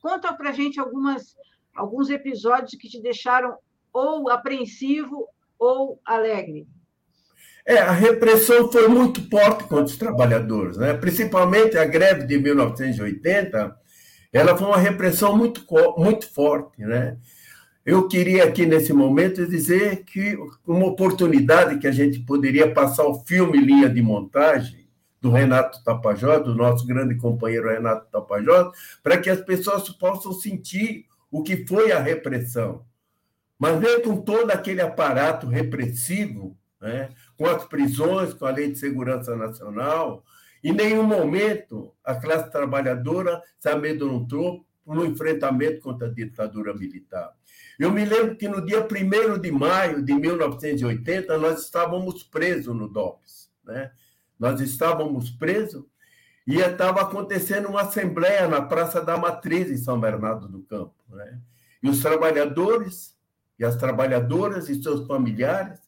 [0.00, 1.34] conta para gente algumas
[1.74, 3.56] alguns episódios que te deixaram
[3.92, 5.26] ou apreensivo
[5.58, 6.66] ou alegre.
[7.64, 10.94] É, a repressão foi muito forte contra os trabalhadores, né?
[10.94, 13.76] principalmente a greve de 1980,
[14.32, 15.64] ela foi uma repressão muito,
[15.96, 17.18] muito forte, né?
[17.84, 23.24] Eu queria aqui nesse momento dizer que uma oportunidade que a gente poderia passar o
[23.24, 24.88] filme linha de montagem
[25.20, 31.06] do Renato Tapajós, do nosso grande companheiro Renato Tapajós, para que as pessoas possam sentir
[31.30, 32.84] o que foi a repressão.
[33.58, 38.78] Mas mesmo com todo aquele aparato repressivo, né, com as prisões, com a Lei de
[38.78, 40.24] Segurança Nacional,
[40.62, 47.32] em nenhum momento a classe trabalhadora se amedrontou no enfrentamento contra a ditadura militar.
[47.78, 52.88] Eu me lembro que no dia 1 de maio de 1980, nós estávamos presos no
[52.88, 53.50] DOPS.
[53.64, 53.90] Né?
[54.38, 55.84] Nós estávamos presos
[56.46, 60.94] e estava acontecendo uma assembleia na Praça da Matriz, em São Bernardo do Campo.
[61.08, 61.40] Né?
[61.82, 63.16] E os trabalhadores
[63.58, 65.80] e as trabalhadoras e seus familiares,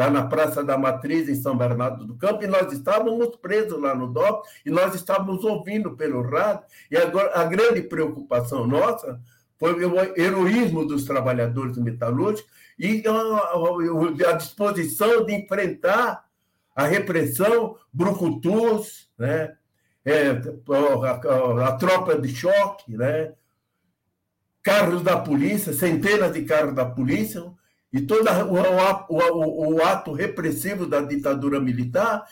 [0.00, 3.94] lá na Praça da Matriz, em São Bernardo do Campo, e nós estávamos presos lá
[3.94, 9.20] no DOP, e nós estávamos ouvindo pelo rádio, e agora a grande preocupação nossa
[9.58, 16.24] foi o heroísmo dos trabalhadores metalúrgicos e a, a disposição de enfrentar
[16.74, 19.54] a repressão, brucutus, né?
[20.02, 23.34] É, a, a, tropa de choque, né?
[24.62, 27.52] carros da polícia, centenas de carros da polícia,
[27.92, 32.24] e todo o, o, o ato repressivo da ditadura militar,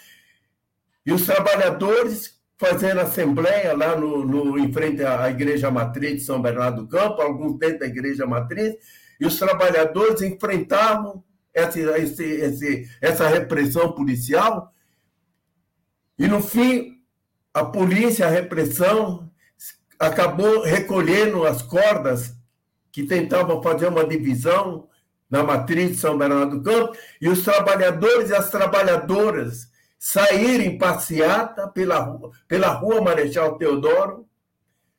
[1.04, 6.42] e os trabalhadores fazendo assembleia lá no, no, em frente à Igreja Matriz de São
[6.42, 8.74] Bernardo do Campo, alguns dentro da Igreja Matriz,
[9.20, 11.22] e os trabalhadores enfrentavam
[11.54, 14.72] esse, esse, esse, essa repressão policial,
[16.18, 17.00] e no fim,
[17.54, 19.30] a polícia, a repressão,
[19.98, 22.36] acabou recolhendo as cordas
[22.90, 24.88] que tentavam fazer uma divisão
[25.30, 31.68] na matriz de São Bernardo do Campo, e os trabalhadores e as trabalhadoras saírem passeata
[31.68, 34.26] pela rua, pela rua Marechal Teodoro,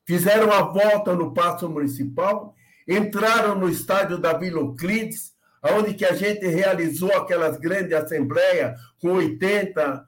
[0.05, 2.53] fizeram a volta no Paço Municipal,
[2.87, 9.13] entraram no estádio da Vila Euclides, onde que a gente realizou aquelas grandes assembleias com
[9.13, 10.05] 80,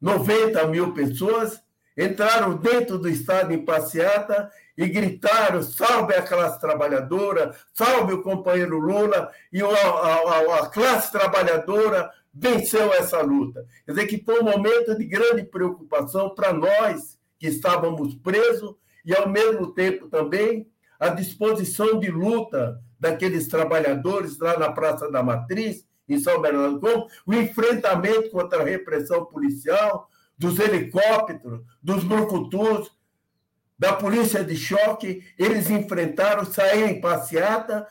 [0.00, 1.60] 90 mil pessoas,
[1.98, 8.78] entraram dentro do estado em passeata e gritaram: salve a classe trabalhadora, salve o companheiro
[8.78, 13.66] Lula, e a, a, a classe trabalhadora venceu essa luta.
[13.84, 19.14] Quer dizer que foi um momento de grande preocupação para nós que estávamos presos e,
[19.14, 20.68] ao mesmo tempo, também
[21.00, 26.80] a disposição de luta daqueles trabalhadores lá na Praça da Matriz, em São Bernardo do
[26.80, 32.90] Campo, o enfrentamento contra a repressão policial, dos helicópteros, dos brucutus,
[33.78, 37.86] da polícia de choque, eles enfrentaram, saíram em passeata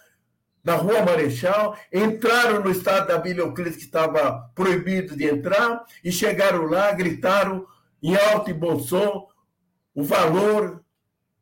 [0.64, 6.66] na Rua Marechal, entraram no estado da Euclides, que estava proibido de entrar, e chegaram
[6.66, 7.66] lá, gritaram
[8.04, 9.28] em alto e bom som
[9.96, 10.84] o valor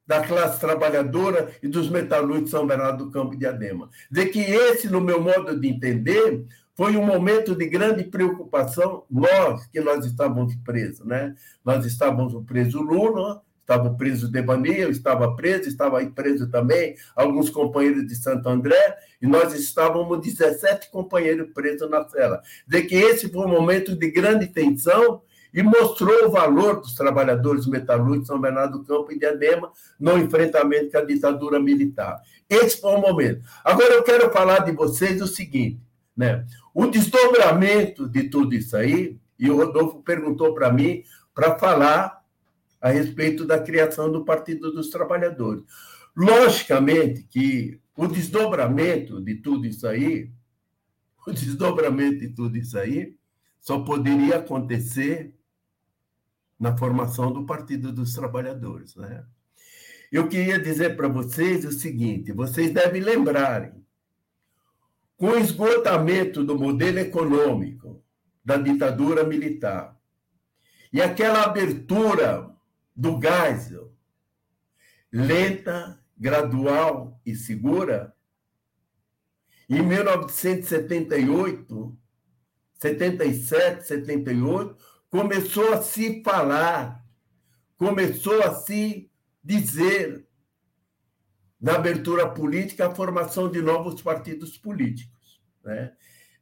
[0.06, 3.90] da classe trabalhadora e dos metalúrgicos de São Bernardo do Campo e Diadema.
[4.12, 9.66] De que esse, no meu modo de entender, foi um momento de grande preocupação, nós,
[9.68, 11.34] que nós estávamos presos, né?
[11.64, 17.50] Nós estávamos preso Lula, estava preso Debani, eu estava preso, estava aí preso também alguns
[17.50, 22.42] companheiros de Santo André, e nós estávamos 17 companheiros presos na cela.
[22.68, 25.22] De que esse foi um momento de grande tensão
[25.54, 30.18] e mostrou o valor dos trabalhadores metalúrgicos de São Bernardo do Campo e Diadema no
[30.18, 32.22] enfrentamento com a ditadura militar.
[32.50, 33.42] Esse foi o momento.
[33.64, 35.80] Agora eu quero falar de vocês o seguinte,
[36.16, 36.46] né?
[36.76, 42.22] O desdobramento de tudo isso aí, e o Rodolfo perguntou para mim para falar
[42.82, 45.64] a respeito da criação do Partido dos Trabalhadores.
[46.14, 50.30] Logicamente que o desdobramento de tudo isso aí,
[51.26, 53.16] o desdobramento de tudo isso aí,
[53.58, 55.34] só poderia acontecer
[56.60, 59.24] na formação do Partido dos Trabalhadores, né?
[60.12, 63.85] Eu queria dizer para vocês o seguinte: vocês devem lembrarem
[65.18, 68.04] com o esgotamento do modelo econômico
[68.44, 69.96] da ditadura militar
[70.92, 72.54] e aquela abertura
[72.96, 73.74] do gás
[75.12, 78.16] lenta, gradual e segura,
[79.70, 81.98] em 1978,
[82.74, 84.78] 77, 78,
[85.10, 87.04] começou a se falar,
[87.78, 89.10] começou a se
[89.44, 90.28] dizer
[91.60, 95.15] na abertura política, a formação de novos partidos políticos.
[95.66, 95.92] Né?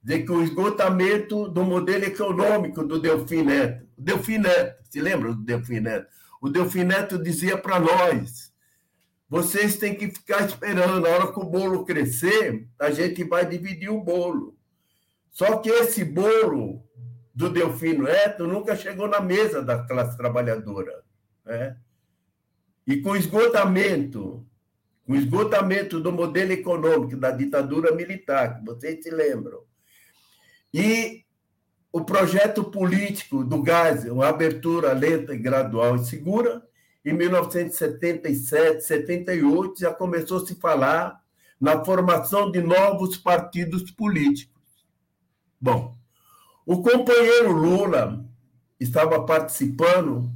[0.03, 3.88] De que o esgotamento do modelo econômico do Delfim Neto.
[3.97, 6.07] Delfim Neto, se lembra do Delfim Neto?
[6.41, 8.53] O Delfim Neto dizia para nós:
[9.30, 13.89] vocês têm que ficar esperando, na hora que o bolo crescer, a gente vai dividir
[13.89, 14.55] o bolo.
[15.32, 16.86] Só que esse bolo
[17.34, 21.01] do Delfim Neto nunca chegou na mesa da classe trabalhadora.
[21.43, 21.76] Né?
[22.86, 24.45] E com esgotamento
[25.08, 29.62] o esgotamento do modelo econômico da ditadura militar, que vocês se lembram,
[30.74, 31.24] e
[31.91, 36.64] o projeto político do gás, uma abertura lenta, gradual e segura.
[37.06, 41.22] Em 1977, 78, já começou a se falar
[41.62, 44.60] na formação de novos partidos políticos.
[45.62, 45.95] Bom,
[46.66, 48.26] o companheiro Lula
[48.80, 50.32] estava participando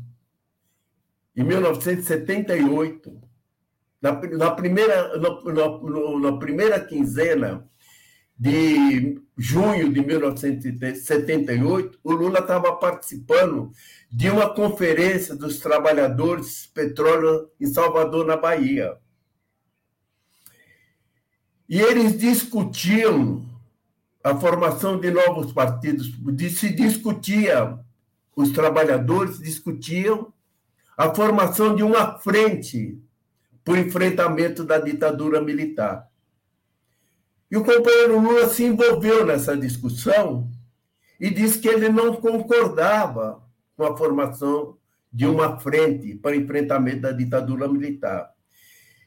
[1.36, 3.27] em 1978,
[4.02, 5.30] na, na primeira, na,
[6.20, 7.68] na primeira quinzena
[8.40, 13.72] de junho de 1978, o Lula estava participando
[14.12, 18.96] de uma conferência dos trabalhadores petróleo em Salvador, na Bahia.
[21.68, 23.44] E eles discutiam
[24.24, 26.12] a formação de novos partidos,
[26.52, 27.80] se discutia,
[28.36, 30.32] os trabalhadores discutiam
[30.96, 33.02] a formação de uma frente
[33.68, 36.10] por enfrentamento da ditadura militar.
[37.52, 40.50] E o companheiro Lula se envolveu nessa discussão
[41.20, 43.44] e disse que ele não concordava
[43.76, 44.78] com a formação
[45.12, 48.32] de uma frente para enfrentamento da ditadura militar.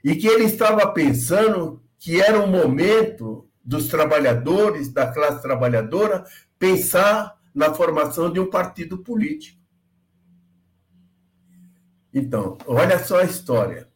[0.05, 6.23] E que ele estava pensando que era o momento dos trabalhadores, da classe trabalhadora,
[6.59, 9.59] pensar na formação de um partido político.
[12.13, 13.90] Então, olha só a história.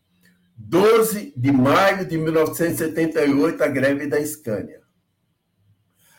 [0.56, 4.82] 12 de maio de 1978, a greve da Scania.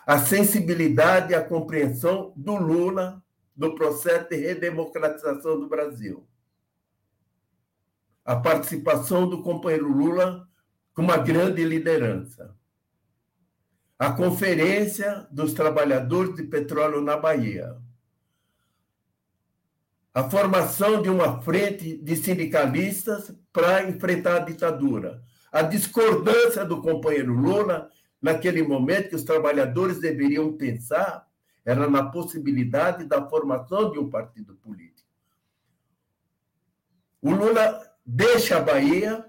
[0.05, 3.23] A sensibilidade e a compreensão do Lula
[3.55, 6.27] do processo de redemocratização do Brasil.
[8.23, 10.47] A participação do companheiro Lula
[10.93, 12.55] com uma grande liderança.
[13.97, 17.77] A Conferência dos Trabalhadores de Petróleo na Bahia
[20.15, 25.21] a formação de uma frente de sindicalistas para enfrentar a ditadura.
[25.51, 27.89] A discordância do companheiro Lula,
[28.21, 31.27] naquele momento que os trabalhadores deveriam pensar,
[31.65, 35.09] era na possibilidade da formação de um partido político.
[37.21, 39.25] O Lula deixa a Bahia,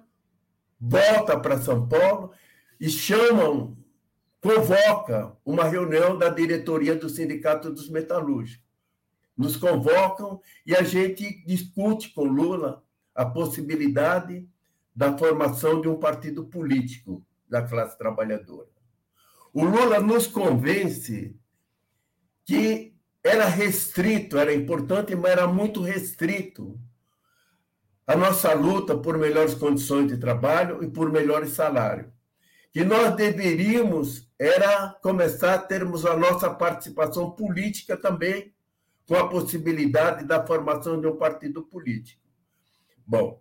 [0.81, 2.31] volta para São Paulo
[2.79, 3.77] e chamam,
[4.41, 8.66] convoca uma reunião da diretoria do Sindicato dos Metalúrgicos
[9.37, 12.83] nos convocam e a gente discute com Lula
[13.15, 14.49] a possibilidade
[14.95, 18.69] da formação de um partido político da classe trabalhadora.
[19.53, 21.37] O Lula nos convence
[22.45, 26.79] que era restrito, era importante, mas era muito restrito
[28.07, 32.07] a nossa luta por melhores condições de trabalho e por melhores salários.
[32.73, 38.55] Que nós deveríamos era começar a termos a nossa participação política também
[39.07, 42.21] com a possibilidade da formação de um partido político.
[43.07, 43.41] Bom,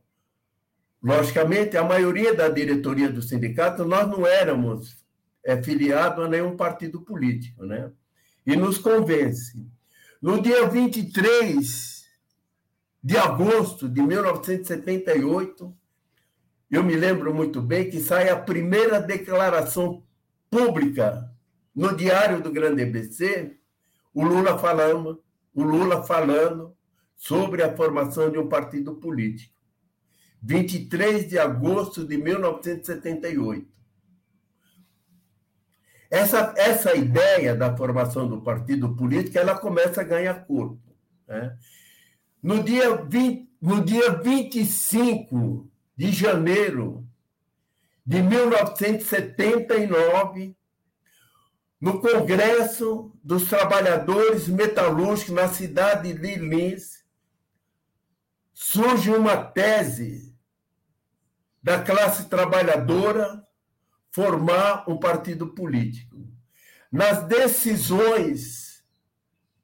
[1.01, 5.03] logicamente, a maioria da diretoria do sindicato, nós não éramos
[5.43, 7.91] é, a nenhum partido político, né?
[8.45, 9.65] E nos convence.
[10.21, 12.05] No dia 23
[13.03, 15.75] de agosto de 1978,
[16.69, 20.03] eu me lembro muito bem que sai a primeira declaração
[20.49, 21.31] pública
[21.75, 23.57] no Diário do Grande ABC,
[24.13, 25.24] o Lula falando
[25.55, 26.77] o Lula falando
[27.15, 29.55] sobre a formação de um partido político.
[30.43, 33.67] 23 de agosto de 1978.
[36.11, 40.95] Essa, essa ideia da formação do partido político ela começa a ganhar corpo.
[41.27, 41.57] Né?
[42.43, 47.03] No, dia 20, no dia 25 de janeiro
[48.05, 50.55] de 1979,
[51.79, 57.05] no Congresso dos Trabalhadores Metalúrgicos na cidade de Lins,
[58.53, 60.35] surge uma tese
[61.61, 63.45] da classe trabalhadora
[64.11, 66.15] formar um partido político.
[66.91, 68.83] Nas decisões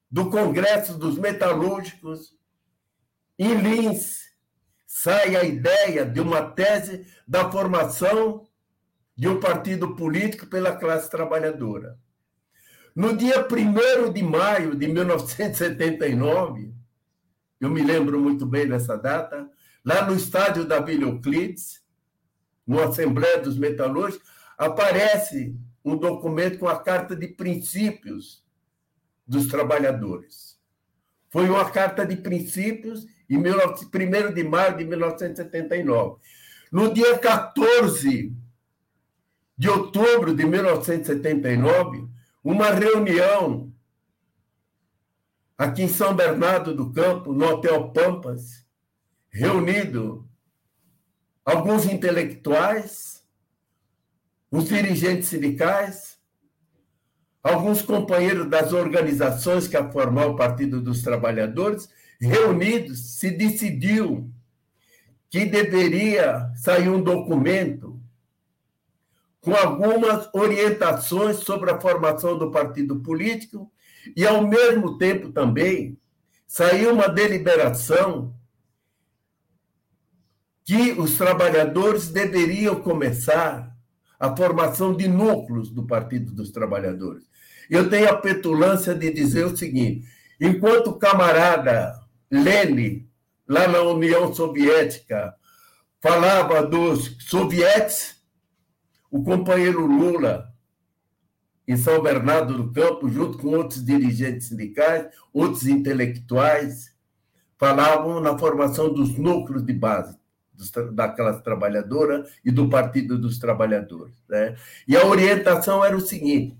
[0.10, 2.38] do Congresso dos Metalúrgicos,
[3.40, 4.30] em Lins,
[4.86, 8.46] sai a ideia de uma tese da formação
[9.22, 11.96] de um partido político pela classe trabalhadora.
[12.96, 16.74] No dia 1 de maio de 1979,
[17.60, 19.48] eu me lembro muito bem dessa data,
[19.86, 21.84] lá no estádio da Vila Euclides,
[22.66, 25.56] no Assembleia dos Metalúrgicos, aparece
[25.86, 28.44] um documento com a Carta de Princípios
[29.28, 30.60] dos Trabalhadores.
[31.30, 36.20] Foi uma carta de princípios em 1 de maio de 1979.
[36.72, 38.41] No dia 14
[39.62, 42.08] de outubro de 1979,
[42.44, 43.72] uma reunião
[45.56, 48.66] aqui em São Bernardo do Campo, no Hotel Pampas,
[49.30, 50.28] reunido
[51.46, 53.24] alguns intelectuais,
[54.50, 56.18] os dirigentes sindicais,
[57.44, 61.88] alguns companheiros das organizações que formaram o Partido dos Trabalhadores,
[62.20, 64.28] reunidos, se decidiu
[65.30, 68.01] que deveria sair um documento
[69.42, 73.72] com algumas orientações sobre a formação do partido político
[74.16, 75.98] e, ao mesmo tempo, também
[76.48, 78.36] saiu uma deliberação
[80.64, 83.76] que os trabalhadores deveriam começar
[84.20, 87.24] a formação de núcleos do Partido dos Trabalhadores.
[87.70, 90.08] Eu tenho a petulância de dizer o seguinte:
[90.40, 93.10] enquanto o camarada Lenin,
[93.48, 95.34] lá na União Soviética,
[96.00, 98.21] falava dos sovietes,
[99.12, 100.52] o companheiro Lula,
[101.68, 106.96] em São Bernardo do Campo, junto com outros dirigentes sindicais, outros intelectuais,
[107.60, 110.18] falavam na formação dos núcleos de base
[110.94, 114.14] da classe trabalhadora e do Partido dos Trabalhadores.
[114.30, 114.56] Né?
[114.88, 116.58] E a orientação era o seguinte: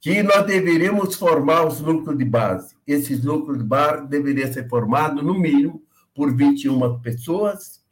[0.00, 2.74] que nós deveríamos formar os núcleos de base.
[2.86, 5.82] Esses núcleos de base deveriam ser formados, no mínimo,
[6.14, 7.82] por 21 pessoas,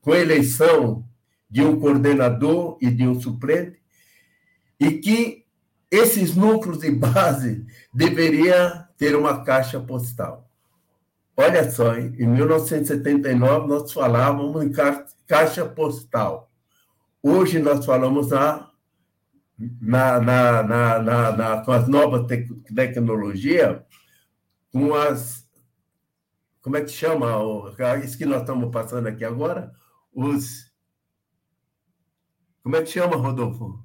[0.00, 1.04] com eleição
[1.48, 3.80] de um coordenador e de um suplente,
[4.78, 5.46] e que
[5.90, 10.50] esses núcleos de base deveriam ter uma caixa postal.
[11.36, 14.72] Olha só, em 1979 nós falávamos em
[15.26, 16.50] caixa postal.
[17.22, 18.70] Hoje nós falamos na,
[20.20, 23.80] na, na, na, com as novas te tecnologias,
[24.72, 25.46] com as.
[26.62, 27.28] Como é que chama?
[28.02, 29.72] Isso que nós estamos passando aqui agora?
[30.14, 30.65] Os.
[32.66, 33.78] Como é que chama, Rodolfo?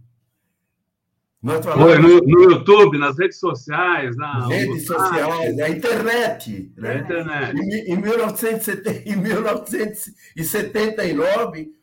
[1.39, 1.99] Nós falamos...
[1.99, 6.73] No, no, YouTube, nas redes sociais, na redes sociais, na internet.
[6.75, 6.97] Né?
[6.97, 7.59] internet.
[7.59, 11.75] Em, em, 1970, em 1979,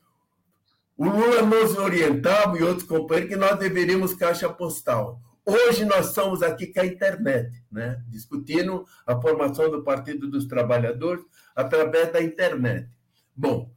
[0.96, 5.20] o Lula nos orientava e outros companheiros que nós deveríamos caixa postal.
[5.46, 8.03] Hoje nós estamos aqui com a internet, né?
[8.09, 11.24] discutindo a formação do Partido dos Trabalhadores
[11.55, 12.90] através da internet.
[13.36, 13.70] Bom,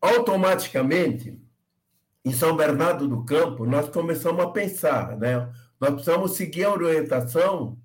[0.00, 1.44] automaticamente
[2.26, 5.48] em São Bernardo do Campo, nós começamos a pensar, né?
[5.80, 7.78] Nós precisamos seguir a orientação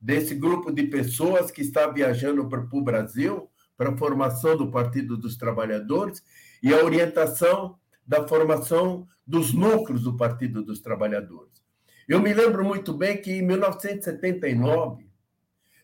[0.00, 5.14] desse grupo de pessoas que está viajando para o Brasil para a formação do Partido
[5.14, 6.22] dos Trabalhadores
[6.62, 7.76] e a orientação
[8.06, 11.62] da formação dos núcleos do Partido dos Trabalhadores.
[12.08, 15.06] Eu me lembro muito bem que em 1979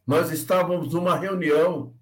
[0.06, 1.94] nós estávamos numa reunião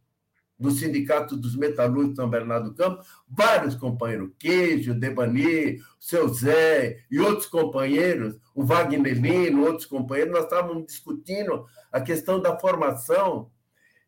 [0.58, 7.20] do Sindicato dos Metalúrgicos São Bernardo do Campo, vários companheiros, Queijo, Debani, seu Zé e
[7.20, 13.50] outros companheiros, o Wagner Lino, outros companheiros, nós estávamos discutindo a questão da formação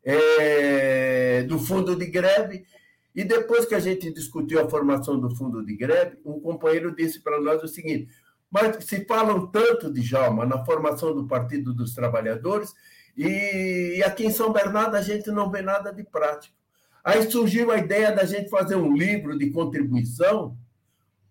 [0.03, 2.65] é, do fundo de greve.
[3.13, 7.19] E depois que a gente discutiu a formação do fundo de greve, um companheiro disse
[7.19, 8.07] para nós o seguinte:
[8.49, 12.73] mas se falam tanto de Jalma na formação do Partido dos Trabalhadores,
[13.21, 16.55] e, aqui em São Bernardo a gente não vê nada de prático.
[17.03, 20.57] Aí surgiu a ideia da gente fazer um livro de contribuição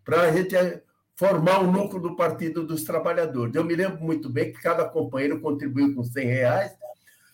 [0.04, 0.82] para a gente eh,
[1.16, 3.54] formar o núcleo do Partido dos Trabalhadores.
[3.54, 6.76] Eu me lembro muito bem que cada companheiro contribuiu com 100 reais.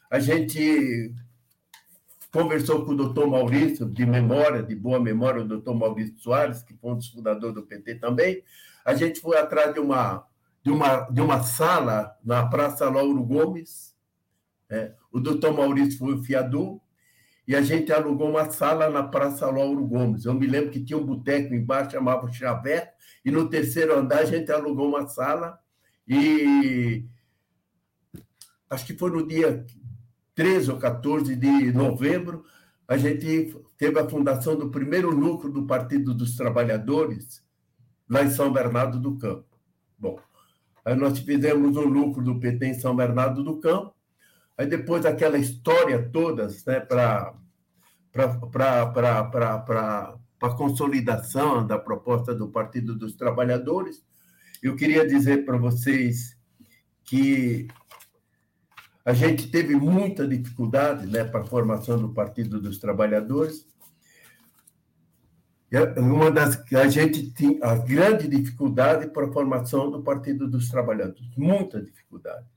[0.09, 1.13] A gente
[2.31, 6.75] conversou com o doutor Maurício, de memória, de boa memória, o doutor Maurício Soares, que
[6.75, 8.43] foi um dos fundadores do PT também.
[8.85, 10.25] A gente foi atrás de uma,
[10.63, 13.94] de uma, de uma sala na Praça Lauro Gomes,
[14.75, 16.81] é, o doutor Maurício foi o fiador
[17.47, 20.25] e a gente alugou uma sala na Praça Lauro Gomes.
[20.25, 22.93] Eu me lembro que tinha um boteco embaixo, chamava Chaveco,
[23.25, 25.59] e no terceiro andar a gente alugou uma sala
[26.09, 27.05] e
[28.69, 29.65] acho que foi no dia
[30.35, 32.45] 13 ou 14 de novembro,
[32.89, 37.43] a gente teve a fundação do primeiro núcleo do Partido dos Trabalhadores,
[38.09, 39.47] lá em São Bernardo do Campo.
[39.99, 40.19] Bom,
[40.85, 43.94] aí nós fizemos um núcleo do PT em São Bernardo do Campo,
[44.57, 47.35] Aí depois daquela história toda, né, para
[50.41, 54.03] a consolidação da proposta do Partido dos Trabalhadores,
[54.63, 56.39] eu queria dizer para vocês
[57.05, 57.69] que
[59.05, 63.67] a gente teve muita dificuldade né, para a formação do Partido dos Trabalhadores.
[65.99, 71.37] Uma das a gente tinha a grande dificuldade para a formação do Partido dos Trabalhadores,
[71.37, 72.54] muita dificuldade.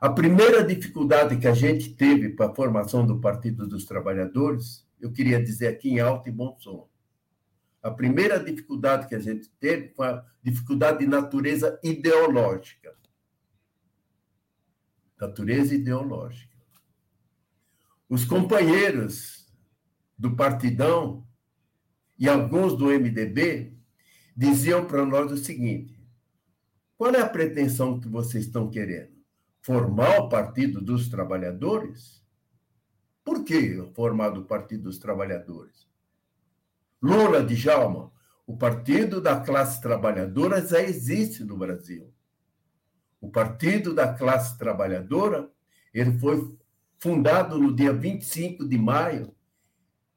[0.00, 5.10] A primeira dificuldade que a gente teve para a formação do Partido dos Trabalhadores, eu
[5.10, 6.88] queria dizer aqui em alto e bom som.
[7.82, 12.96] A primeira dificuldade que a gente teve foi a dificuldade de natureza ideológica.
[15.20, 16.56] Natureza ideológica.
[18.08, 19.52] Os companheiros
[20.16, 21.26] do Partidão
[22.16, 23.76] e alguns do MDB
[24.36, 26.00] diziam para nós o seguinte:
[26.96, 29.17] Qual é a pretensão que vocês estão querendo?
[29.68, 32.24] Formar o Partido dos Trabalhadores?
[33.22, 35.86] Por que formar o Partido dos Trabalhadores?
[37.02, 38.10] Lula de Jalma,
[38.46, 42.10] o Partido da Classe Trabalhadora já existe no Brasil.
[43.20, 45.50] O Partido da Classe Trabalhadora,
[45.92, 46.56] ele foi
[46.98, 49.36] fundado no dia 25 de maio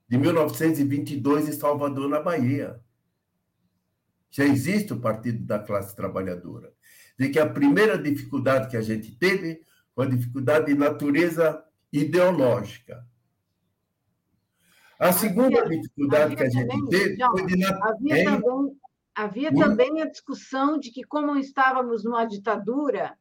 [0.07, 2.81] de 1922 em Salvador, na Bahia.
[4.29, 6.73] Já existe o Partido da Classe Trabalhadora.
[7.17, 9.61] De que a primeira dificuldade que a gente teve
[9.93, 13.05] foi a dificuldade de natureza ideológica.
[14.99, 18.77] A segunda havia, dificuldade havia que a gente também, teve foi de havia, também,
[19.15, 23.17] havia também a discussão de que, como estávamos numa ditadura,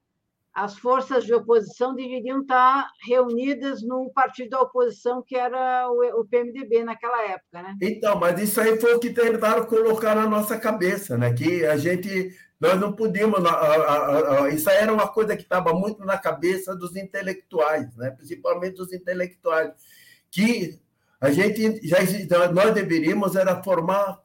[0.53, 6.84] as forças de oposição deveriam estar reunidas num partido da oposição que era o, PMDB
[6.84, 7.76] naquela época, né?
[7.80, 11.32] Então, mas isso aí foi o que tentaram colocar na nossa cabeça, né?
[11.32, 13.40] Que a gente nós não podíamos.
[14.54, 18.11] Isso era uma coisa que estava muito na cabeça dos intelectuais, né?
[18.11, 19.72] Principalmente dos intelectuais,
[20.30, 20.78] que
[21.20, 21.98] a gente já
[22.52, 24.20] nós deveríamos era formar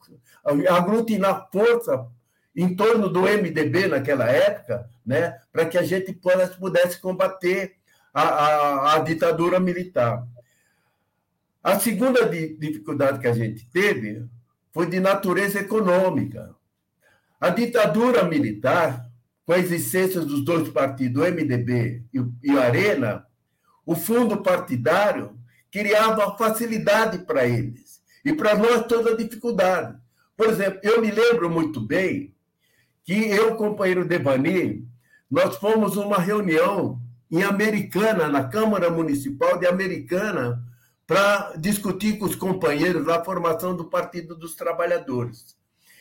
[0.68, 2.06] aglutinar força
[2.54, 6.18] em torno do MDB naquela época, né, para que a gente
[6.58, 7.76] pudesse combater
[8.14, 10.26] a, a, a, ditadura militar.
[11.62, 14.24] A segunda dificuldade que a gente teve
[14.72, 16.55] foi de natureza econômica.
[17.40, 19.06] A ditadura militar,
[19.44, 22.20] com a existência dos dois partidos, o MDB e
[22.52, 23.26] o, Arena,
[23.84, 25.38] o fundo partidário
[25.70, 28.00] criava facilidade para eles.
[28.24, 29.96] E para nós toda dificuldade.
[30.36, 32.34] Por exemplo, eu me lembro muito bem
[33.04, 34.88] que eu, companheiro Devani,
[35.30, 40.62] nós fomos uma reunião em Americana, na Câmara Municipal de Americana,
[41.06, 45.56] para discutir com os companheiros a formação do Partido dos Trabalhadores.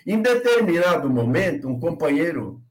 [0.06, 2.62] Em determinado momento, um companheiro,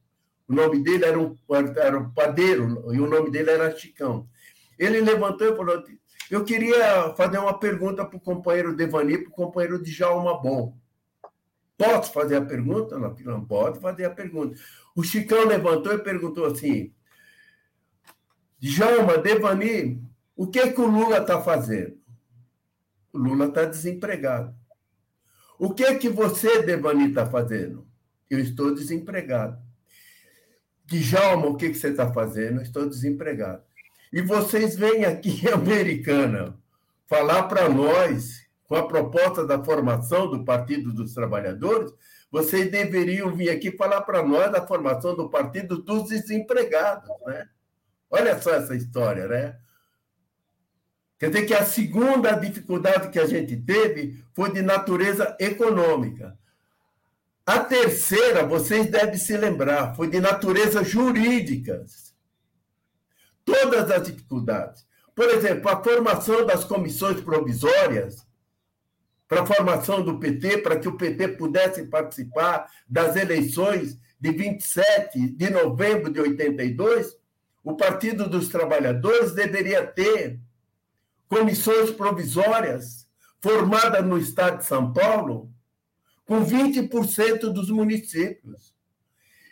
[0.47, 1.35] o nome dele era um,
[1.75, 4.27] era um padeiro, e o nome dele era Chicão.
[4.79, 5.83] Ele levantou e falou:
[6.31, 10.77] Eu queria fazer uma pergunta para o companheiro Devani, para o companheiro Djalma Bom.
[11.77, 12.97] Posso fazer a pergunta?
[12.97, 14.57] Não, pode fazer a pergunta.
[14.95, 16.93] O Chicão levantou e perguntou assim:
[18.59, 20.01] Djalma, Devani,
[20.37, 21.97] o que, que o Lula está fazendo?
[23.11, 24.55] O Lula está desempregado.
[25.57, 27.87] O que que você, Devani, está fazendo?
[28.29, 29.57] Eu estou desempregado.
[30.85, 32.59] Djalma, o que, que você está fazendo?
[32.59, 33.63] Eu estou desempregado.
[34.11, 36.57] E vocês vêm aqui, americana,
[37.07, 41.91] falar para nós com a proposta da formação do Partido dos Trabalhadores,
[42.31, 47.47] vocês deveriam vir aqui falar para nós da formação do Partido dos Desempregados, né?
[48.09, 49.57] Olha só essa história, né?
[51.17, 56.37] Quer dizer que a segunda dificuldade que a gente teve foi de natureza econômica.
[57.45, 61.85] A terceira, vocês devem se lembrar, foi de natureza jurídica.
[63.45, 64.85] Todas as dificuldades.
[65.13, 68.25] Por exemplo, a formação das comissões provisórias
[69.27, 75.29] para a formação do PT, para que o PT pudesse participar das eleições de 27
[75.29, 77.17] de novembro de 82,
[77.63, 80.39] o Partido dos Trabalhadores deveria ter
[81.35, 83.05] comissões provisórias
[83.41, 85.51] formadas no estado de São Paulo
[86.25, 88.73] com 20% dos municípios.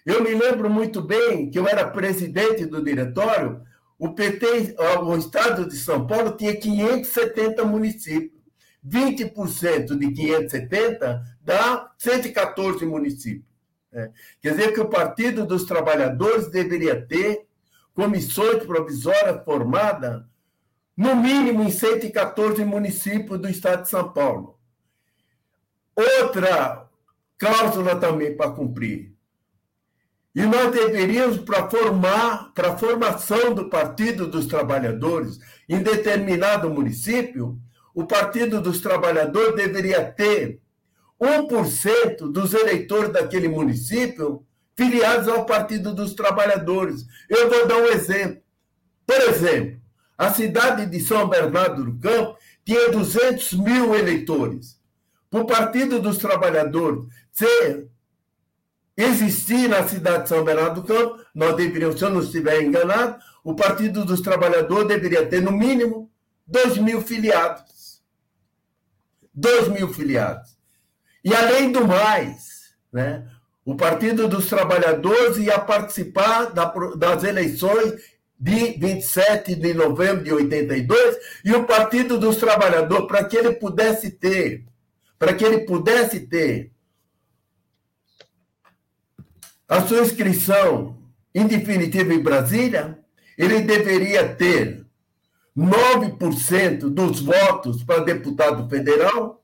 [0.06, 3.62] Eu me lembro muito bem que eu era presidente do diretório,
[4.00, 8.42] o PT, o estado de São Paulo tinha 570 municípios.
[8.86, 13.46] 20% de 570 dá 114 municípios.
[13.92, 14.10] É.
[14.42, 17.46] Quer dizer que o Partido dos Trabalhadores deveria ter
[17.94, 20.24] comissões provisórias formadas,
[20.96, 24.60] no mínimo em 114 municípios do estado de São Paulo.
[25.96, 26.88] Outra
[27.38, 29.14] cláusula também para cumprir.
[30.36, 35.40] E nós deveríamos, para formar, para a formação do Partido dos Trabalhadores
[35.70, 37.60] em determinado município,
[37.94, 40.60] o Partido dos Trabalhadores deveria ter
[41.22, 44.44] 1% dos eleitores daquele município
[44.76, 47.06] filiados ao Partido dos Trabalhadores.
[47.30, 48.42] Eu vou dar um exemplo.
[49.06, 49.83] Por exemplo,
[50.24, 54.80] a cidade de São Bernardo do Campo tinha 200 mil eleitores.
[55.30, 57.90] Para o Partido dos Trabalhadores ser,
[58.96, 63.22] existir na cidade de São Bernardo do Campo, nós deveríamos, se eu não estiver enganado,
[63.44, 66.10] o Partido dos Trabalhadores deveria ter, no mínimo,
[66.48, 68.02] 2 mil filiados.
[69.34, 70.56] 2 mil filiados.
[71.26, 73.28] E, além do mais, né,
[73.66, 76.66] o Partido dos Trabalhadores ia participar da,
[76.96, 83.38] das eleições de 27 de novembro de 82 e o Partido dos Trabalhadores, para que
[83.38, 84.66] ele pudesse ter,
[85.18, 86.72] para que ele pudesse ter
[89.68, 90.98] a sua inscrição
[91.34, 93.00] em definitivo, em Brasília,
[93.38, 94.86] ele deveria ter
[95.58, 99.44] 9% dos votos para deputado federal,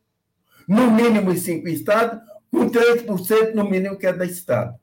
[0.68, 2.20] no mínimo em cinco estados,
[2.52, 4.78] com 3% no mínimo que é da Estado.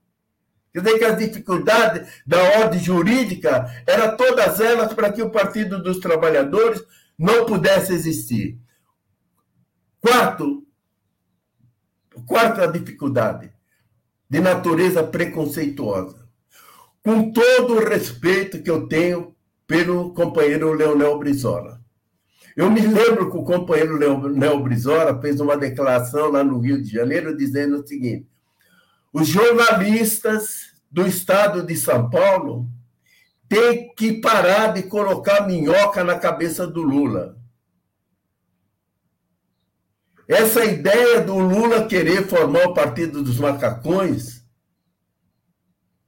[0.76, 5.82] Quer dizer que as dificuldades da ordem jurídica eram todas elas para que o Partido
[5.82, 6.84] dos Trabalhadores
[7.18, 8.58] não pudesse existir.
[9.98, 10.66] Quarto,
[12.26, 13.50] quarta dificuldade,
[14.28, 16.28] de natureza preconceituosa.
[17.02, 19.34] Com todo o respeito que eu tenho
[19.66, 21.80] pelo companheiro Leonel Brizola.
[22.54, 26.90] Eu me lembro que o companheiro Leonel Brizola fez uma declaração lá no Rio de
[26.90, 28.28] Janeiro dizendo o seguinte:
[29.10, 32.68] os jornalistas do estado de São Paulo
[33.48, 37.36] têm que parar de colocar minhoca na cabeça do Lula.
[40.28, 44.44] Essa ideia do Lula querer formar o Partido dos Macacões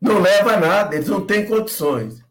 [0.01, 2.25] não leva a nada, eles não têm condições.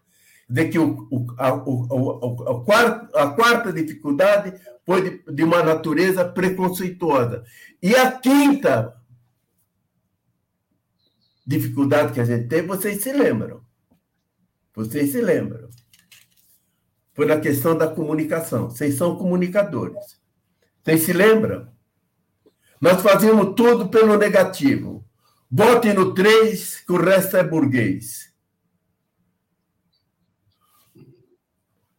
[0.49, 4.53] De que o, o, a, o, a, quarta, a quarta dificuldade
[4.85, 7.43] foi de, de uma natureza preconceituosa.
[7.83, 8.96] E a quinta
[11.47, 13.65] dificuldade que a gente tem, vocês se lembram.
[14.75, 15.69] Vocês se lembram.
[17.13, 18.69] Foi na questão da comunicação.
[18.69, 20.19] Vocês são comunicadores.
[20.83, 21.71] Vocês se lembram?
[22.79, 25.03] Nós fazíamos tudo pelo negativo.
[25.49, 28.31] Vote no 3, que o resto é burguês.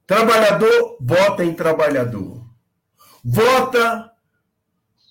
[0.07, 2.47] Trabalhador, vota em trabalhador.
[3.25, 4.13] Vota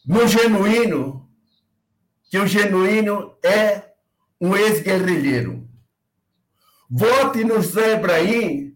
[0.05, 1.29] no genuíno,
[2.29, 3.86] que o genuíno é
[4.39, 5.67] um ex-guerrilheiro.
[6.89, 8.75] Vote no Zé Ibrahim,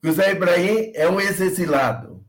[0.00, 2.24] que o Zé Ibrahim é um ex-exilado.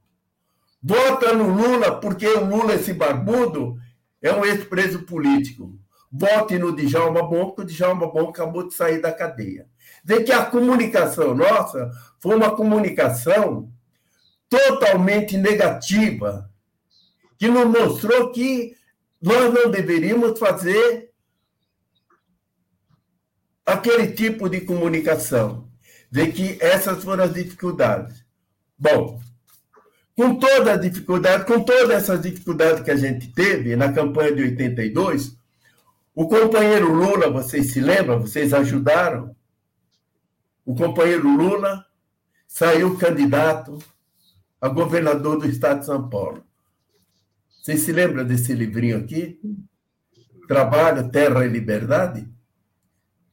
[0.81, 3.77] Vota no Lula, porque o Lula, esse barbudo,
[4.21, 5.77] é um ex-preso político.
[6.11, 9.67] Vote no Djalma Bom, porque o Djalma Bom acabou de sair da cadeia.
[10.03, 13.69] Dizer que a comunicação nossa foi uma comunicação
[14.49, 16.49] totalmente negativa,
[17.37, 18.75] que nos mostrou que
[19.21, 21.08] nós não deveríamos fazer
[23.73, 25.67] aquele tipo de comunicação.
[26.11, 28.25] Dizer que essas foram as dificuldades.
[28.77, 29.19] Bom,
[30.15, 34.43] com toda a dificuldade, com todas essas dificuldades que a gente teve na campanha de
[34.43, 35.37] 82,
[36.15, 38.19] o companheiro Lula, vocês se lembram?
[38.19, 39.35] Vocês ajudaram?
[40.65, 41.85] O companheiro Lula
[42.47, 43.77] saiu candidato
[44.59, 46.43] a governador do estado de São Paulo.
[47.61, 49.39] Vocês se lembram desse livrinho aqui?
[50.47, 52.27] Trabalho, Terra e Liberdade?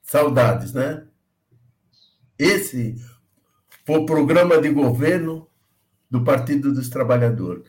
[0.07, 1.05] Saudades, né?
[2.39, 2.97] Esse
[3.85, 5.49] foi o programa de governo
[6.09, 7.65] do Partido dos Trabalhadores.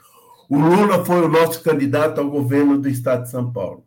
[0.47, 3.85] O Lula foi o nosso candidato ao governo do Estado de São Paulo.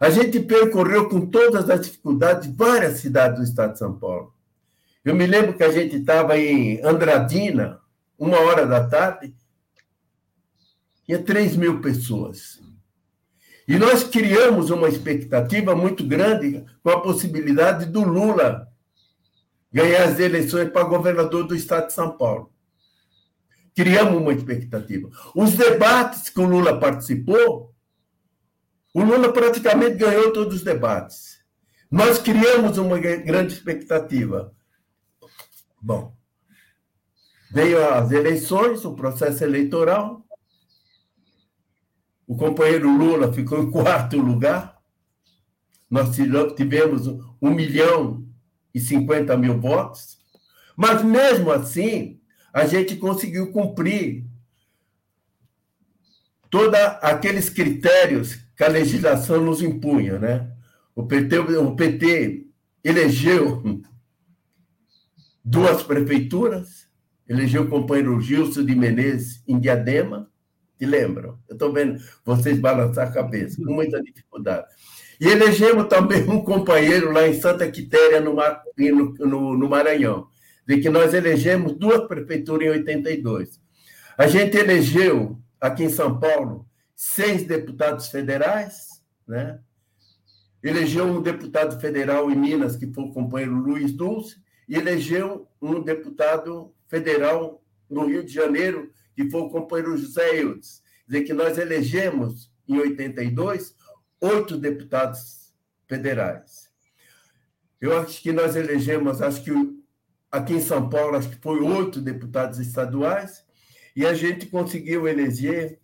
[0.00, 4.34] A gente percorreu com todas as dificuldades várias cidades do Estado de São Paulo.
[5.04, 7.78] Eu me lembro que a gente estava em Andradina,
[8.18, 9.34] uma hora da tarde,
[11.04, 12.60] tinha 3 mil pessoas.
[13.70, 18.68] E nós criamos uma expectativa muito grande com a possibilidade do Lula
[19.72, 22.50] ganhar as eleições para governador do Estado de São Paulo
[23.74, 25.08] criamos uma expectativa.
[25.34, 27.74] Os debates que o Lula participou,
[28.92, 31.40] o Lula praticamente ganhou todos os debates.
[31.90, 34.52] Nós criamos uma grande expectativa.
[35.80, 36.14] Bom,
[37.50, 40.24] veio as eleições, o processo eleitoral.
[42.30, 44.80] O companheiro Lula ficou em quarto lugar.
[45.90, 46.14] Nós
[46.56, 47.08] tivemos
[47.42, 48.24] um milhão
[48.72, 50.20] e cinquenta mil votos.
[50.76, 52.20] Mas, mesmo assim,
[52.52, 54.24] a gente conseguiu cumprir
[56.48, 60.52] todos aqueles critérios que a legislação nos impunha, né?
[60.94, 62.46] O PT, o PT
[62.84, 63.82] elegeu
[65.44, 66.86] duas prefeituras,
[67.28, 70.29] elegeu o companheiro Gilson de Menezes em Diadema,
[70.80, 71.38] te lembram?
[71.48, 74.66] Eu estou vendo vocês balançar a cabeça, com muita dificuldade.
[75.20, 78.34] E elegemos também um companheiro lá em Santa Quitéria, no,
[79.18, 80.28] no, no Maranhão
[80.70, 83.60] de que nós elegemos duas prefeituras em 82.
[84.16, 86.64] A gente elegeu, aqui em São Paulo,
[86.94, 89.58] seis deputados federais, né?
[90.62, 94.36] elegeu um deputado federal em Minas, que foi o companheiro Luiz Dulce,
[94.68, 100.82] e elegeu um deputado federal no Rio de Janeiro, que foi o companheiro José Eudes.
[101.06, 103.74] Dizer que nós elegemos, em 82,
[104.20, 105.52] oito deputados
[105.88, 106.70] federais.
[107.80, 109.50] Eu acho que nós elegemos, acho que
[110.30, 113.44] Aqui em São Paulo, acho que foi oito deputados estaduais,
[113.96, 115.80] e a gente conseguiu eleger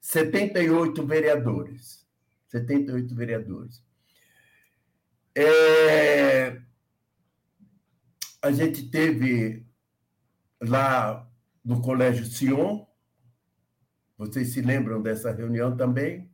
[0.00, 2.06] 78 vereadores.
[2.48, 3.84] 78 vereadores.
[5.34, 6.58] É...
[8.40, 9.66] a gente teve
[10.62, 11.25] lá
[11.66, 12.86] no Colégio Sion,
[14.16, 16.30] vocês se lembram dessa reunião também?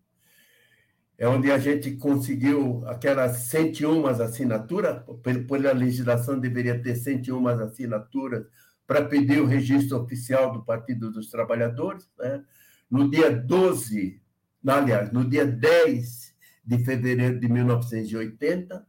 [1.17, 5.03] É onde a gente conseguiu aquelas 101 assinaturas,
[5.49, 8.47] pela legislação deveria ter 101 assinaturas
[8.87, 12.11] para pedir o registro oficial do Partido dos Trabalhadores.
[12.19, 12.45] Né?
[12.91, 14.21] No dia 12,
[14.67, 18.87] aliás, no dia 10 de fevereiro de 1980,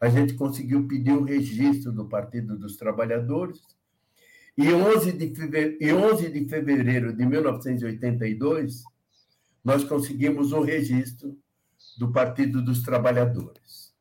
[0.00, 3.60] a gente conseguiu pedir o registro do Partido dos Trabalhadores.
[4.56, 8.82] E 11 de fevereiro, e 11 de, fevereiro de 1982,
[9.64, 11.38] nós conseguimos o registro
[11.98, 13.94] do Partido dos Trabalhadores.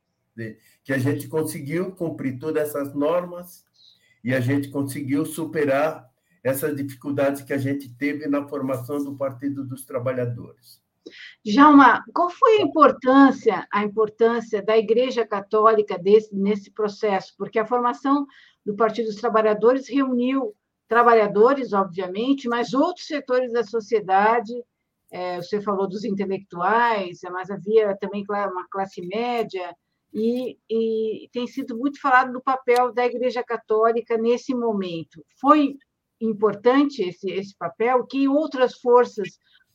[0.84, 3.64] Que a gente conseguiu cumprir todas essas normas
[4.24, 6.10] e a gente conseguiu superar
[6.44, 10.82] essas dificuldades que a gente teve na formação do Partido dos Trabalhadores.
[11.44, 17.34] Djalma, qual foi a importância, a importância da Igreja Católica desse, nesse processo?
[17.38, 18.28] Porque a formação
[18.66, 20.56] do Partido dos Trabalhadores reuniu
[20.88, 24.54] trabalhadores, obviamente, mas outros setores da sociedade.
[25.10, 29.76] É, você falou dos intelectuais, mas havia também uma classe média,
[30.14, 35.24] e, e, tem sido muito falado do papel da Igreja Católica nesse momento.
[35.40, 35.76] Foi
[36.20, 38.06] importante esse, esse papel?
[38.06, 39.30] Que outras forças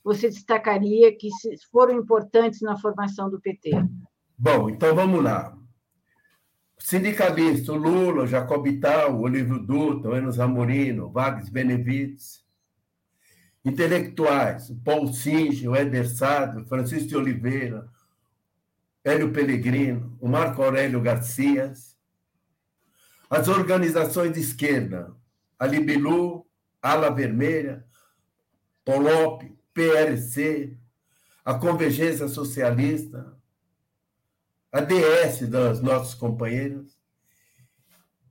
[0.04, 1.28] você destacaria que
[1.72, 3.70] foram importantes na formação do PT?
[4.38, 5.56] Bom, então vamos lá.
[6.78, 12.44] Sindicalista, Lula, Jacob Tal, Olívio Dutra, Enos Amorino, Vargas Benevides.
[13.64, 17.88] Intelectuais, Paul Singe, o Eder Sado, Francisco de Oliveira,
[19.02, 21.96] Hélio Pellegrino, o Marco Aurélio Garcias,
[23.28, 25.12] as organizações de esquerda,
[25.58, 26.46] a Libilu,
[26.80, 27.84] Ala Vermelha,
[28.84, 29.42] Polop,
[29.74, 30.76] PLC,
[31.44, 33.35] a Convergência Socialista,
[34.76, 36.98] a dos nossos companheiros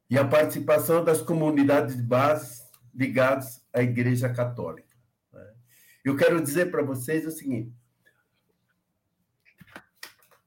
[0.08, 4.96] e a participação das comunidades de base ligadas à Igreja Católica.
[5.34, 5.54] Né?
[6.04, 7.74] Eu quero dizer para vocês o seguinte: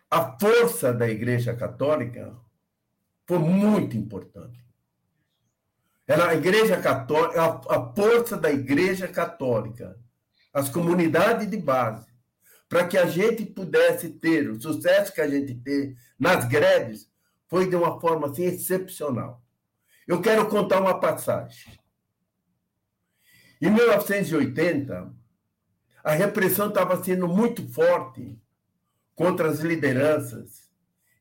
[0.08, 2.36] a força da Igreja Católica
[3.26, 4.64] foi muito importante.
[6.06, 9.98] Era a Igreja Católica, a, força da Igreja Católica,
[10.54, 12.07] as comunidades de base,
[12.68, 17.10] para que a gente pudesse ter o sucesso que a gente teve nas greves,
[17.46, 19.42] foi de uma forma assim excepcional.
[20.06, 21.78] Eu quero contar uma passagem.
[23.60, 25.12] Em 1980,
[26.04, 28.38] a repressão estava sendo muito forte
[29.14, 30.70] contra as lideranças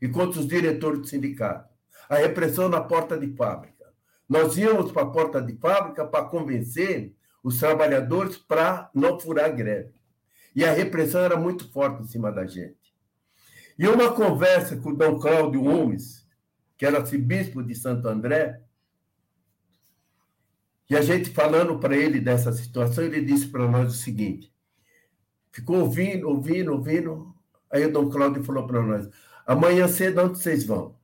[0.01, 1.73] e contra os diretores do sindicato.
[2.07, 3.91] A repressão na porta de fábrica.
[4.29, 9.96] Nós íamos para a porta de fábrica para convencer os trabalhadores para não furar greve.
[10.57, 12.91] E a repressão era muito forte em cima da gente.
[13.77, 16.27] E uma conversa com o Dom Cláudio Gomes,
[16.75, 18.59] que era arcebispo de Santo André,
[20.89, 24.51] e a gente falando para ele dessa situação, ele disse para nós o seguinte:
[25.51, 27.35] ficou ouvindo, ouvindo, ouvindo,
[27.69, 29.07] Aí o Dom Cláudio falou para nós:
[29.45, 30.97] amanhã cedo, onde vocês vão?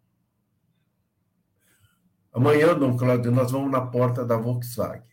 [2.34, 5.04] Amanhã, Dom Cláudio, nós vamos na porta da Volkswagen.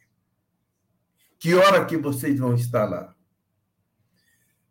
[1.39, 3.15] Que hora que vocês vão estar lá?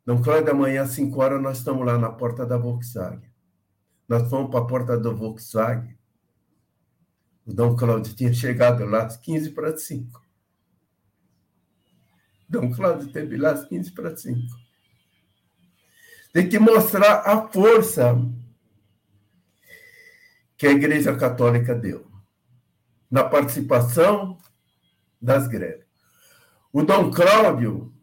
[0.09, 3.31] Dom Cláudio, amanhã às 5 horas nós estamos lá na porta da Volkswagen.
[4.07, 5.95] Nós fomos para a porta da Volkswagen.
[7.45, 10.19] O Dom Cláudio tinha chegado lá às 15 para 5.
[12.49, 14.41] Dom Cláudio esteve lá às 15 para 5.
[16.33, 18.15] Tem que mostrar a força
[20.57, 22.11] que a Igreja Católica deu
[23.11, 24.39] na participação
[25.21, 25.85] das greves.
[26.73, 27.93] O Dom Cláudio,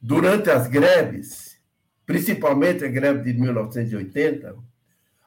[0.00, 1.51] durante as greves,
[2.06, 4.56] principalmente a greve de 1980,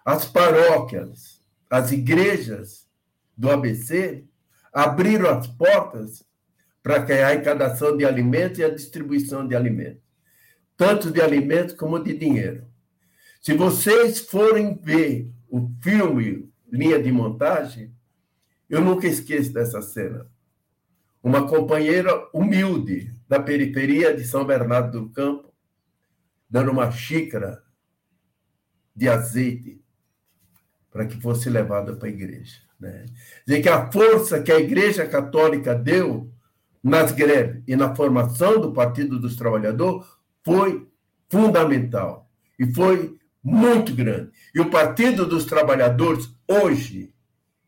[0.04, 2.88] as paróquias, as igrejas
[3.36, 4.24] do ABC
[4.72, 6.24] abriram as portas
[6.84, 10.06] para a arrecadação de alimentos e a distribuição de alimentos
[10.78, 12.66] tanto de alimentos como de dinheiro.
[13.42, 17.94] Se vocês forem ver o filme Linha de Montagem,
[18.70, 20.28] eu nunca esqueço dessa cena.
[21.24, 25.54] Uma companheira humilde da periferia de São Bernardo do Campo,
[26.50, 27.64] dando uma xícara
[28.96, 29.82] de azeite
[30.92, 32.66] para que fosse levada para a igreja.
[32.80, 33.06] Né?
[33.46, 36.32] Dizer que a força que a Igreja Católica deu
[36.84, 40.06] nas greves e na formação do Partido dos Trabalhadores
[40.44, 40.88] foi
[41.30, 42.30] fundamental
[42.60, 44.32] e foi muito grande.
[44.54, 47.14] E o Partido dos Trabalhadores hoje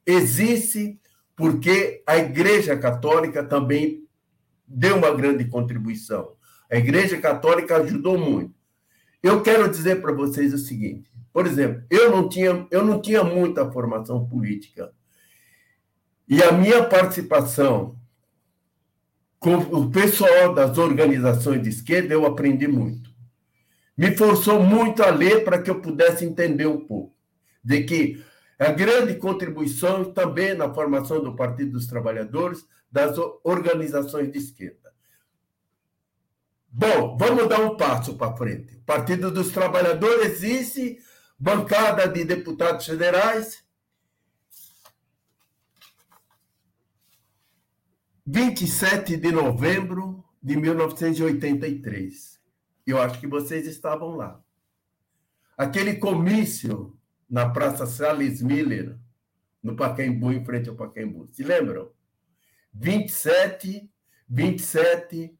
[0.05, 0.99] existe
[1.35, 4.07] porque a Igreja Católica também
[4.67, 6.33] deu uma grande contribuição.
[6.69, 8.56] A Igreja Católica ajudou muito.
[9.21, 13.23] Eu quero dizer para vocês o seguinte: por exemplo, eu não tinha, eu não tinha
[13.23, 14.91] muita formação política.
[16.27, 17.97] E a minha participação
[19.39, 23.09] com o pessoal das organizações de esquerda, eu aprendi muito.
[23.95, 27.15] Me forçou muito a ler para que eu pudesse entender um pouco
[27.63, 28.23] de que
[28.59, 34.86] a grande contribuição também na formação do Partido dos Trabalhadores, das organizações de esquerda.
[36.79, 38.75] Bom, vamos dar um passo para frente.
[38.75, 40.99] O Partido dos Trabalhadores existe,
[41.39, 43.65] bancada de deputados federais.
[48.23, 52.39] 27 de novembro de 1983.
[52.85, 54.39] Eu acho que vocês estavam lá.
[55.57, 56.95] Aquele comício
[57.27, 58.95] na Praça Salles Miller,
[59.63, 61.27] no Pacaembu, em frente ao Pacaembu.
[61.31, 61.91] Se lembram?
[62.71, 63.89] 27,
[64.29, 65.35] 27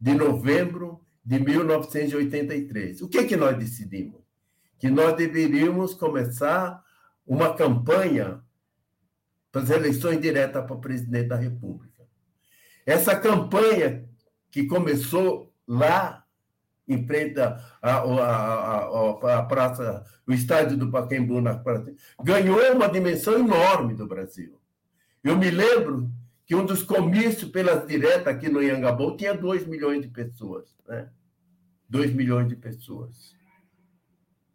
[0.00, 3.02] de novembro de 1983.
[3.02, 4.20] O que, que nós decidimos?
[4.78, 6.82] Que nós deveríamos começar
[7.26, 8.42] uma campanha
[9.52, 12.04] para as eleições diretas para presidente da República.
[12.86, 14.08] Essa campanha
[14.50, 16.24] que começou lá
[16.88, 23.38] em frente à a, a, praça, o estádio do Pacaembu, na praça, ganhou uma dimensão
[23.38, 24.60] enorme do Brasil.
[25.22, 26.10] Eu me lembro
[26.50, 30.74] que um dos comícios pelas diretas aqui no Iangabou tinha 2 milhões de pessoas.
[30.84, 31.08] Né?
[31.88, 33.36] 2 milhões de pessoas.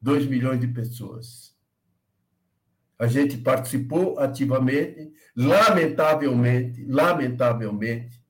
[0.01, 1.55] 2 milhões de pessoas.
[2.99, 8.21] A gente participou ativamente, lamentavelmente, lamentavelmente,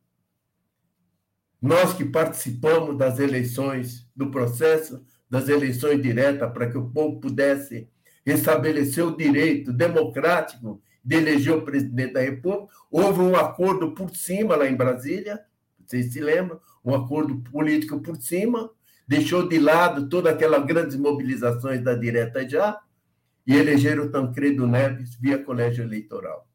[1.59, 7.89] nós que participamos das eleições, do processo das eleições diretas, para que o povo pudesse
[8.23, 14.55] estabelecer o direito democrático de eleger o presidente da República, houve um acordo por cima
[14.55, 15.39] lá em Brasília,
[15.85, 18.71] vocês se lembram, um acordo político por cima,
[19.07, 22.81] deixou de lado todas aquelas grandes mobilizações da direta já,
[23.45, 26.49] e elegeram Tancredo Neves via colégio eleitoral.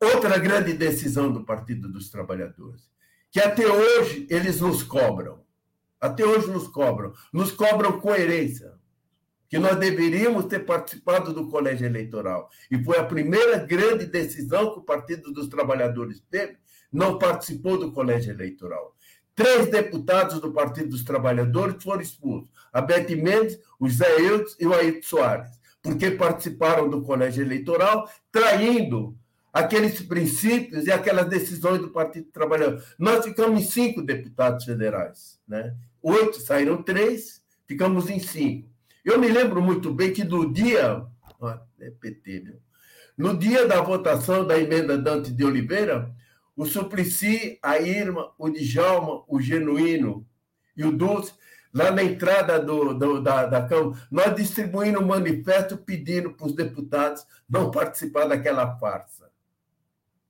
[0.00, 2.90] Outra grande decisão do Partido dos Trabalhadores
[3.36, 5.44] que até hoje eles nos cobram.
[6.00, 7.12] Até hoje nos cobram.
[7.30, 8.72] Nos cobram coerência.
[9.48, 12.50] Que nós deveríamos ter participado do colégio eleitoral.
[12.70, 16.56] E foi a primeira grande decisão que o Partido dos Trabalhadores teve,
[16.92, 18.94] não participou do colégio eleitoral.
[19.34, 24.66] Três deputados do Partido dos Trabalhadores foram expulsos: a Beth Mendes, o Zé Eudes e
[24.66, 25.50] o Ayrton Soares,
[25.82, 29.14] porque participaram do colégio eleitoral, traindo
[29.52, 32.82] aqueles princípios e aquelas decisões do Partido Trabalhador.
[32.98, 35.38] Nós ficamos em cinco deputados federais.
[35.48, 35.74] Né?
[36.02, 38.68] Oito saíram três, ficamos em cinco.
[39.06, 41.06] Eu me lembro muito bem que no dia.
[41.80, 42.58] É PT.
[43.16, 46.12] No dia da votação da emenda Dante de Oliveira,
[46.56, 50.26] o Suplicy, a Irma, o Djalma, o Genuíno
[50.76, 51.32] e o Dulce,
[51.72, 56.54] lá na entrada do, do da, da Câmara, nós distribuímos um manifesto pedindo para os
[56.54, 59.26] deputados não participar daquela farsa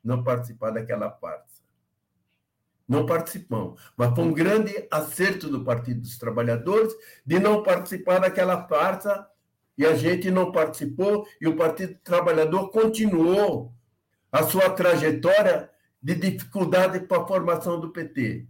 [0.07, 1.46] não participar daquela farsa.
[2.89, 3.81] Não participamos.
[3.97, 6.93] Mas foi um grande acerto do Partido dos Trabalhadores
[7.25, 9.27] de não participar daquela farsa
[9.77, 13.73] e a gente não participou e o Partido Trabalhador continuou
[14.31, 15.71] a sua trajetória
[16.03, 18.47] de dificuldade para a formação do PT.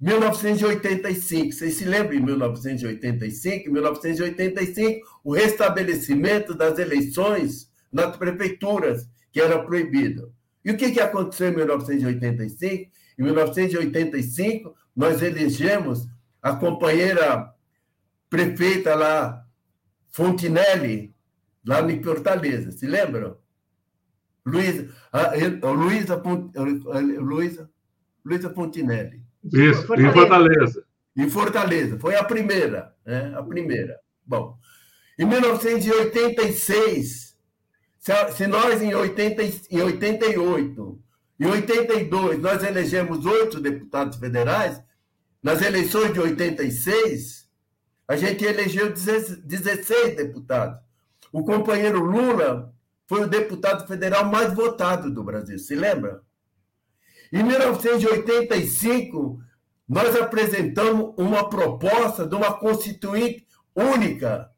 [0.00, 3.70] 1985, vocês se lembram em 1985?
[3.70, 10.32] 1985, o restabelecimento das eleições nas prefeituras, que era proibido.
[10.64, 12.90] E o que, que aconteceu em 1985?
[13.18, 16.06] Em 1985, nós elegemos
[16.42, 17.52] a companheira
[18.28, 19.46] prefeita lá,
[20.08, 21.14] Fontinelli,
[21.64, 22.70] lá em Fortaleza.
[22.70, 23.38] Se lembram?
[24.46, 24.88] Luísa,
[25.62, 26.22] Luísa,
[27.20, 27.70] Luísa,
[28.24, 29.22] Luísa Fontinelli.
[29.44, 30.08] Isso, Fortaleza.
[30.08, 30.84] em Fortaleza.
[31.16, 31.98] Em Fortaleza.
[31.98, 33.34] Foi a primeira, né?
[33.36, 34.00] A primeira.
[34.24, 34.56] Bom,
[35.18, 37.36] em 1986,
[37.98, 40.98] se, nós, em, 80, em 88,
[41.40, 44.78] em 82, nós elegemos oito deputados federais,
[45.42, 47.48] nas eleições de 86,
[48.06, 50.78] a gente elegeu 16 deputados.
[51.32, 52.74] O companheiro Lula
[53.06, 56.20] foi o deputado federal mais votado do Brasil, se lembra?
[57.32, 59.40] Em 1985,
[59.88, 64.50] nós apresentamos uma proposta de uma constituinte única,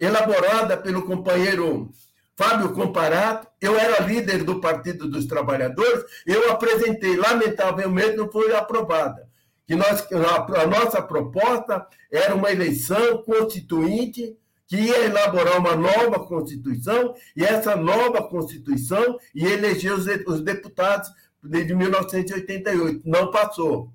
[0.00, 1.92] elaborada pelo companheiro
[2.36, 9.28] Fábio Comparato, eu era líder do Partido dos Trabalhadores, eu apresentei, lamentavelmente não foi aprovada.
[9.66, 17.14] Que nós, a nossa proposta era uma eleição constituinte que ia elaborar uma nova Constituição,
[17.36, 21.10] e essa nova Constituição ia eleger os, os deputados
[21.42, 23.02] desde 1988.
[23.04, 23.92] Não passou.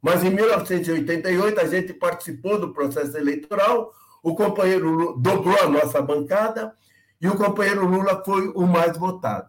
[0.00, 3.92] Mas em 1988 a gente participou do processo eleitoral,
[4.22, 6.74] o companheiro dobrou a nossa bancada,
[7.20, 9.48] e o companheiro Lula foi o mais votado.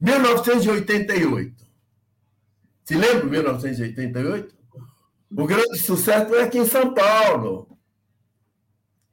[0.00, 1.66] 1988.
[2.84, 4.54] Se lembra de 1988?
[5.36, 7.68] O grande sucesso foi aqui em São Paulo.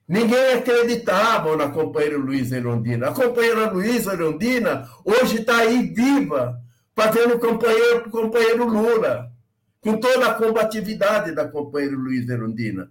[0.07, 3.09] Ninguém acreditava na companheira Luísa Erondina.
[3.09, 6.61] A companheira Luísa Erondina hoje está aí viva,
[6.95, 9.32] fazendo companheiro para o companheiro Lula,
[9.82, 12.89] com toda a combatividade da companheira Luísa Erondina.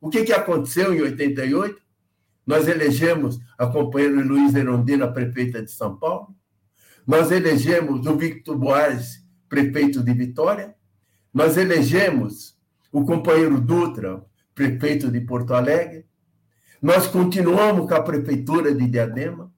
[0.00, 1.80] O que, que aconteceu em 88?
[2.46, 6.34] Nós elegemos a companheira Luísa Erondina prefeita de São Paulo.
[7.06, 9.22] Nós elegemos o Victor Boas
[9.52, 10.74] prefeito de Vitória.
[11.32, 12.56] Nós elegemos
[12.90, 14.24] o companheiro Dutra,
[14.54, 16.06] prefeito de Porto Alegre.
[16.80, 19.52] Nós continuamos com a prefeitura de Diadema.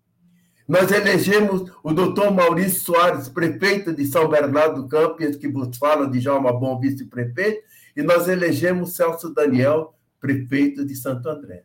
[0.66, 6.10] Nós elegemos o doutor Maurício Soares, prefeito de São Bernardo do Campo, que vos fala
[6.10, 7.62] de Jalma Bom, vice-prefeito,
[7.96, 11.64] e nós elegemos Celso Daniel, prefeito de Santo André.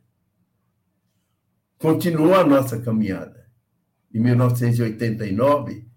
[1.80, 3.50] Continuou a nossa caminhada.
[4.14, 5.90] Em 1989,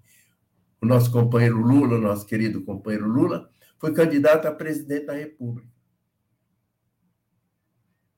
[0.81, 5.69] o nosso companheiro Lula, nosso querido companheiro Lula, foi candidato a presidente da República.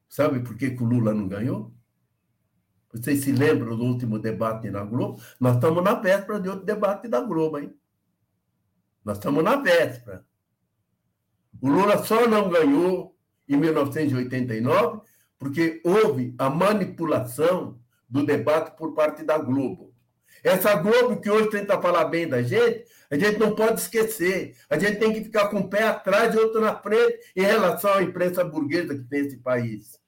[0.06, 1.74] Sabe por que, que o Lula não ganhou?
[2.92, 5.20] Vocês se lembram do último debate na Globo?
[5.40, 7.74] Nós estamos na véspera de outro debate da Globo, hein?
[9.02, 10.24] Nós estamos na véspera.
[11.60, 15.00] O Lula só não ganhou em 1989
[15.44, 17.78] porque houve a manipulação
[18.08, 19.92] do debate por parte da Globo.
[20.42, 24.56] Essa Globo que hoje tenta falar bem da gente, a gente não pode esquecer.
[24.70, 27.92] A gente tem que ficar com um pé atrás e outro na frente em relação
[27.92, 30.00] à imprensa burguesa que tem esse país.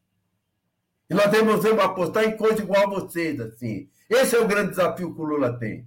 [1.10, 3.90] E nós devemos apostar em coisa igual a vocês, assim.
[4.08, 5.86] Esse é o grande desafio que o Lula tem.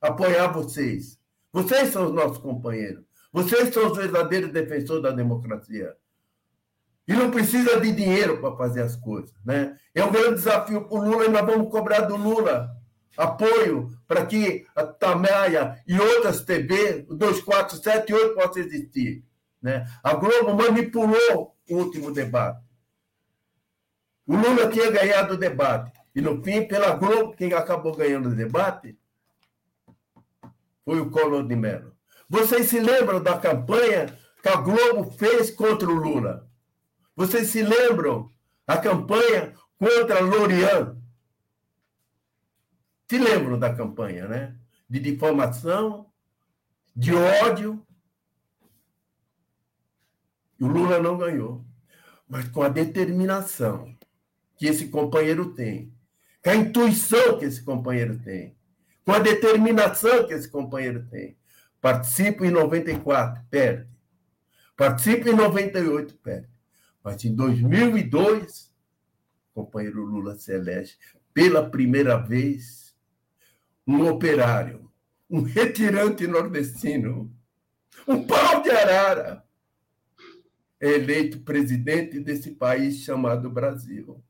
[0.00, 1.18] Apoiar vocês.
[1.52, 3.02] Vocês são os nossos companheiros.
[3.32, 5.96] Vocês são os verdadeiros defensores da democracia.
[7.06, 9.32] E não precisa de dinheiro para fazer as coisas.
[9.44, 9.76] Né?
[9.94, 12.76] É um grande desafio para o Lula e nós vamos cobrar do Lula
[13.16, 19.24] apoio para que a Tamaia e outras TV, 2478, possam existir.
[19.62, 19.86] Né?
[20.02, 22.60] A Globo manipulou o último debate.
[24.26, 25.92] O Lula tinha ganhado o debate.
[26.14, 28.98] E, no fim, pela Globo, quem acabou ganhando o debate
[30.84, 31.92] foi o Collor de Mello.
[32.28, 34.06] Vocês se lembram da campanha
[34.42, 36.48] que a Globo fez contra o Lula?
[37.16, 38.30] Vocês se lembram
[38.66, 41.00] a campanha contra Lorian?
[43.08, 44.56] Se lembram da campanha, né?
[44.88, 46.12] De difamação,
[46.94, 47.82] de ódio.
[50.60, 51.64] E o Lula não ganhou.
[52.28, 53.96] Mas com a determinação
[54.56, 55.92] que esse companheiro tem,
[56.42, 58.56] com a intuição que esse companheiro tem,
[59.04, 61.38] com a determinação que esse companheiro tem.
[61.80, 63.88] Participa em 94, perde.
[64.76, 66.55] Participa em 98, perde.
[67.06, 68.74] Mas em 2002,
[69.54, 70.98] o companheiro Lula elege
[71.32, 72.96] pela primeira vez
[73.86, 74.90] um operário,
[75.30, 77.32] um retirante nordestino,
[78.08, 79.46] um pau de arara,
[80.80, 84.20] é eleito presidente desse país chamado Brasil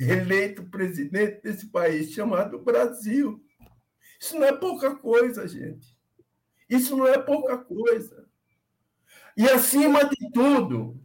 [0.00, 3.44] eleito presidente desse país chamado Brasil.
[4.18, 5.94] Isso não é pouca coisa, gente.
[6.70, 8.26] Isso não é pouca coisa.
[9.36, 11.00] E, acima de tudo,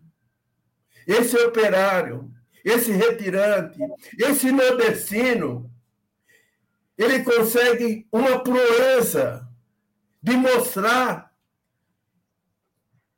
[1.07, 2.31] esse operário,
[2.63, 3.77] esse retirante,
[4.17, 5.71] esse nordestino,
[6.97, 9.47] ele consegue uma proeza
[10.21, 11.33] de mostrar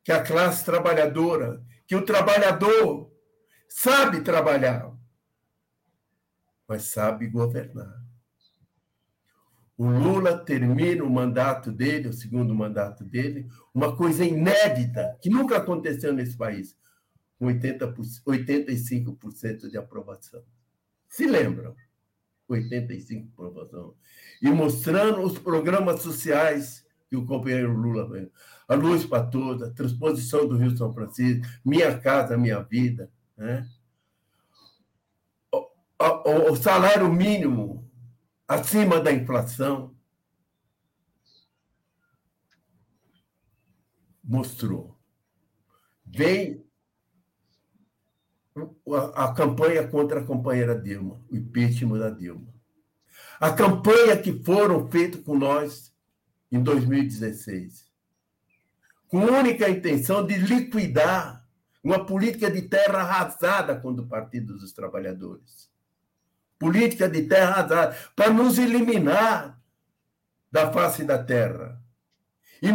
[0.02, 3.12] que a classe trabalhadora, que o trabalhador
[3.68, 4.92] sabe trabalhar,
[6.66, 8.04] mas sabe governar.
[9.78, 15.58] O Lula termina o mandato dele, o segundo mandato dele, uma coisa inédita, que nunca
[15.58, 16.74] aconteceu nesse país,
[17.40, 20.42] 80%, 85% de aprovação.
[21.08, 21.74] Se lembram?
[22.48, 23.94] 85% de aprovação.
[24.40, 28.30] E mostrando os programas sociais que o companheiro Lula veio.
[28.68, 33.10] A luz para toda, transposição do Rio São Francisco, Minha Casa, Minha Vida.
[33.36, 33.68] Né?
[35.98, 37.90] o salário mínimo
[38.46, 39.96] acima da inflação
[44.22, 44.98] mostrou.
[46.04, 46.65] Vem
[49.14, 52.54] a, campanha contra a companheira Dilma, o impeachment da Dilma.
[53.38, 55.92] A campanha que foram feitas com nós
[56.50, 57.86] em 2016,
[59.08, 61.44] com a única intenção de liquidar
[61.82, 65.70] uma política de terra arrasada contra o Partido dos Trabalhadores
[66.58, 69.58] política de terra arrasada, para nos eliminar
[70.50, 71.80] da face da terra.
[72.62, 72.72] Em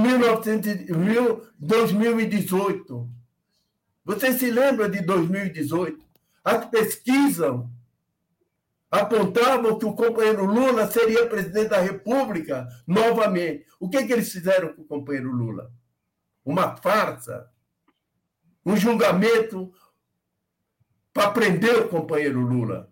[1.60, 3.10] 2018,
[4.04, 6.04] você se lembra de 2018?
[6.44, 7.62] As pesquisas
[8.90, 13.66] apontavam que o companheiro Lula seria presidente da República novamente.
[13.80, 15.72] O que, que eles fizeram com o companheiro Lula?
[16.44, 17.50] Uma farsa,
[18.66, 19.72] um julgamento
[21.14, 22.92] para prender o companheiro Lula.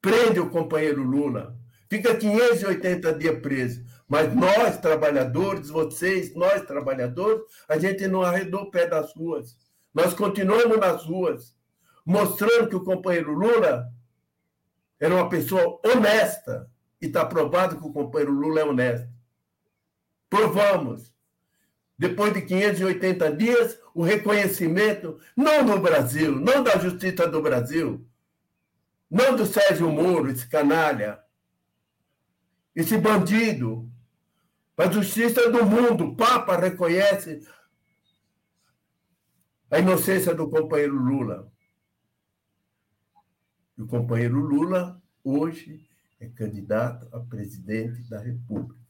[0.00, 1.56] Prende o companheiro Lula.
[1.88, 3.84] Fica 580 dias preso.
[4.08, 9.56] Mas nós, trabalhadores, vocês, nós, trabalhadores, a gente não arredou o pé das ruas.
[9.92, 11.56] Nós continuamos nas ruas,
[12.04, 13.92] mostrando que o companheiro Lula
[14.98, 16.70] era uma pessoa honesta.
[17.00, 19.08] E está provado que o companheiro Lula é honesto.
[20.28, 21.14] Provamos.
[21.98, 28.06] Depois de 580 dias, o reconhecimento, não no Brasil, não da Justiça do Brasil,
[29.10, 31.20] não do Sérgio Moro, esse canalha,
[32.74, 33.90] esse bandido,
[34.80, 37.46] a justiça do mundo, o Papa reconhece
[39.70, 41.50] a inocência do companheiro Lula.
[43.78, 45.88] E o companheiro Lula, hoje,
[46.18, 48.80] é candidato a presidente da República.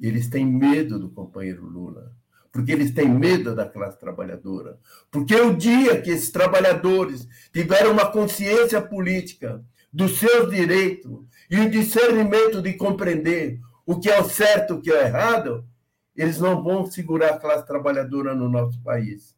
[0.00, 2.16] Eles têm medo do companheiro Lula,
[2.52, 4.78] porque eles têm medo da classe trabalhadora.
[5.10, 11.70] Porque o dia que esses trabalhadores tiveram uma consciência política dos seus direitos e o
[11.70, 15.68] discernimento de compreender o que é o certo e o que é o errado,
[16.16, 19.34] eles não vão segurar a classe trabalhadora no nosso país.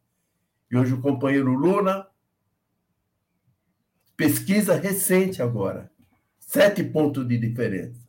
[0.71, 2.11] E hoje o companheiro Lula
[4.17, 5.91] Pesquisa recente agora.
[6.39, 8.01] Sete pontos de diferença.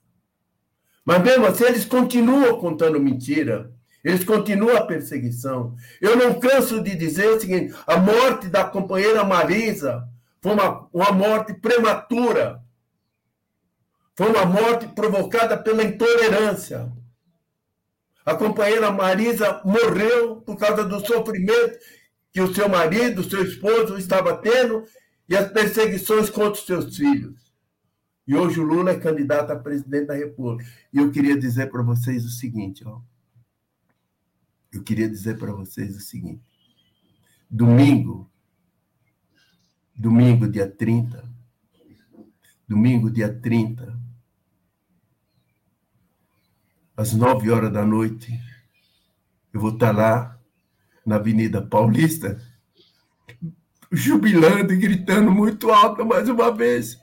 [1.04, 3.74] Mas mesmo assim, eles continuam contando mentira.
[4.04, 5.76] Eles continuam a perseguição.
[6.00, 10.08] Eu não canso de dizer o seguinte: a morte da companheira Marisa
[10.42, 12.64] foi uma, uma morte prematura.
[14.16, 16.92] Foi uma morte provocada pela intolerância.
[18.28, 21.80] A companheira Marisa morreu por causa do sofrimento
[22.30, 24.84] que o seu marido, o seu esposo estava tendo
[25.30, 27.54] e as perseguições contra os seus filhos.
[28.28, 30.70] E hoje o Lula é candidato a presidente da República.
[30.92, 33.00] E eu queria dizer para vocês o seguinte, ó.
[34.74, 36.44] Eu queria dizer para vocês o seguinte.
[37.50, 38.30] Domingo,
[39.96, 41.24] domingo, dia 30,
[42.68, 43.98] domingo, dia 30,
[46.98, 48.34] às 9 horas da noite,
[49.54, 50.36] eu vou estar lá
[51.06, 52.42] na Avenida Paulista,
[53.92, 57.00] jubilando e gritando muito alto mais uma vez.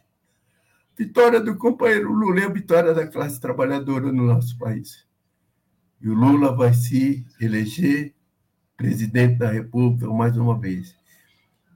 [0.98, 5.06] Vitória do companheiro Lula é a vitória da classe trabalhadora no nosso país.
[6.00, 8.12] E o Lula vai se eleger
[8.76, 10.96] presidente da República mais uma vez.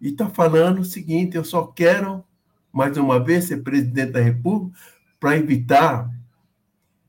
[0.00, 2.24] E está falando o seguinte: eu só quero,
[2.72, 4.76] mais uma vez, ser presidente da República
[5.18, 6.17] para evitar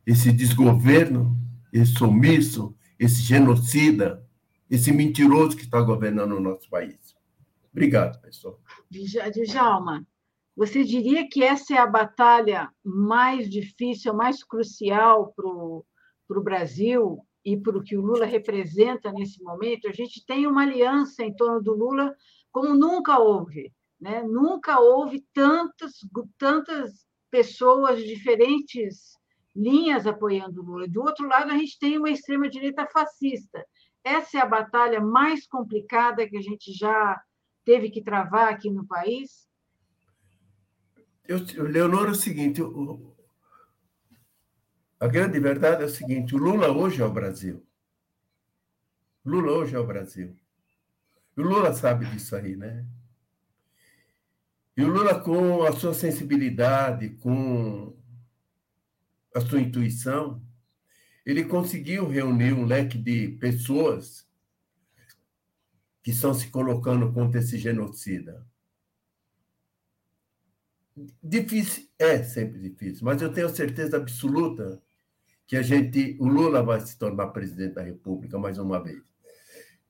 [0.05, 1.37] esse desgoverno,
[1.71, 4.25] esse sumiço, esse genocida,
[4.69, 7.15] esse mentiroso que está governando o nosso país.
[7.71, 8.59] Obrigado, pessoal.
[8.89, 10.05] Djalma,
[10.55, 17.55] você diria que essa é a batalha mais difícil, mais crucial para o Brasil e
[17.55, 19.87] para o que o Lula representa nesse momento?
[19.87, 22.13] A gente tem uma aliança em torno do Lula
[22.51, 23.71] como nunca houve.
[23.99, 24.23] Né?
[24.23, 25.93] Nunca houve tantas,
[26.37, 29.18] tantas pessoas de diferentes
[29.59, 30.87] linhas apoiando Lula.
[30.87, 33.65] Do outro lado, a gente tem uma extrema-direita fascista.
[34.03, 37.21] Essa é a batalha mais complicada que a gente já
[37.65, 39.47] teve que travar aqui no país?
[41.27, 43.13] Eu, Leonor, é o seguinte: o,
[44.99, 47.61] a grande verdade é o seguinte: o Lula hoje é o Brasil.
[49.25, 50.35] Lula hoje é o Brasil.
[51.35, 52.85] O Lula sabe disso aí, né?
[54.75, 57.98] E o Lula, com a sua sensibilidade, com
[59.35, 60.41] a sua intuição,
[61.25, 64.27] ele conseguiu reunir um leque de pessoas
[66.01, 68.45] que estão se colocando contra esse genocida.
[71.23, 74.81] Difícil, é sempre difícil, mas eu tenho certeza absoluta
[75.47, 79.01] que a gente, o Lula vai se tornar presidente da República mais uma vez.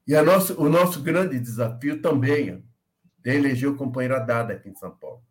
[0.08, 2.64] E a nosso, o nosso grande desafio também
[3.26, 5.24] é eleger o companheiro Haddad aqui em São Paulo.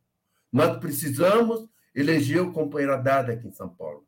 [0.52, 1.68] Nós precisamos
[1.98, 4.04] eleger o companheiro Haddad aqui em São Paulo.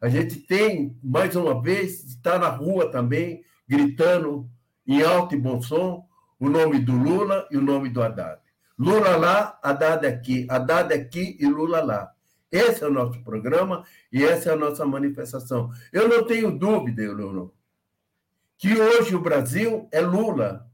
[0.00, 4.48] A gente tem, mais uma vez, estar na rua também, gritando
[4.86, 6.06] em alto e bom som,
[6.38, 8.40] o nome do Lula e o nome do Haddad.
[8.78, 12.10] Lula lá, Haddad aqui, Haddad aqui e Lula lá.
[12.50, 15.70] Esse é o nosso programa e essa é a nossa manifestação.
[15.92, 17.52] Eu não tenho dúvida, Leonor,
[18.56, 20.66] que hoje o Brasil é Lula.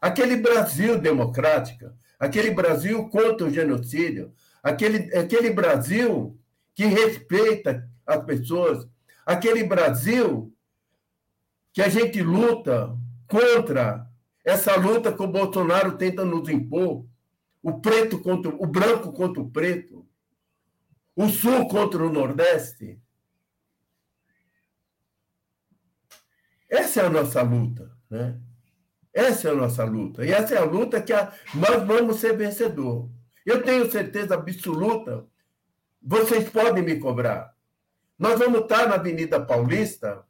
[0.00, 6.38] Aquele Brasil democrático, aquele Brasil contra o genocídio, aquele, aquele Brasil
[6.74, 8.86] que respeita as pessoas,
[9.26, 10.54] aquele Brasil
[11.72, 14.06] que a gente luta contra
[14.44, 17.06] essa luta que o Bolsonaro tenta nos impor,
[17.62, 20.06] o preto contra o branco contra o preto,
[21.14, 23.00] o Sul contra o Nordeste.
[26.68, 28.40] Essa é a nossa luta, né?
[29.12, 30.24] Essa é a nossa luta.
[30.24, 33.10] E essa é a luta que a, nós vamos ser vencedor.
[33.44, 35.24] Eu tenho certeza absoluta,
[36.00, 37.54] vocês podem me cobrar.
[38.18, 40.24] Nós vamos estar na Avenida Paulista,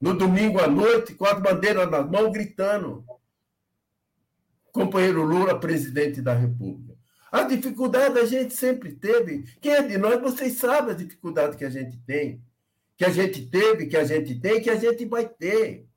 [0.00, 3.04] no domingo à noite, com as bandeiras nas mãos, gritando.
[4.72, 6.96] Companheiro Lula, presidente da República.
[7.30, 9.44] A dificuldade a gente sempre teve.
[9.60, 12.42] Quem é de nós, vocês sabem a dificuldade que a gente tem.
[12.96, 15.87] Que a gente teve, que a gente tem, que a gente vai ter.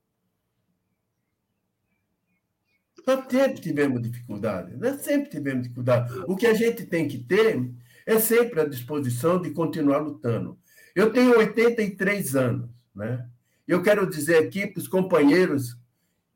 [3.05, 6.13] Nós sempre tivemos dificuldade, nós sempre tivemos dificuldade.
[6.27, 7.71] O que a gente tem que ter
[8.05, 10.57] é sempre a disposição de continuar lutando.
[10.95, 13.27] Eu tenho 83 anos, né?
[13.67, 15.77] Eu quero dizer aqui para os companheiros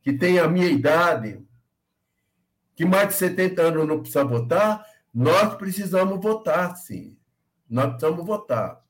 [0.02, 1.40] que têm a minha idade,
[2.76, 7.18] que mais de 70 anos não precisa votar, nós precisamos votar, sim.
[7.70, 8.82] Nós precisamos votar.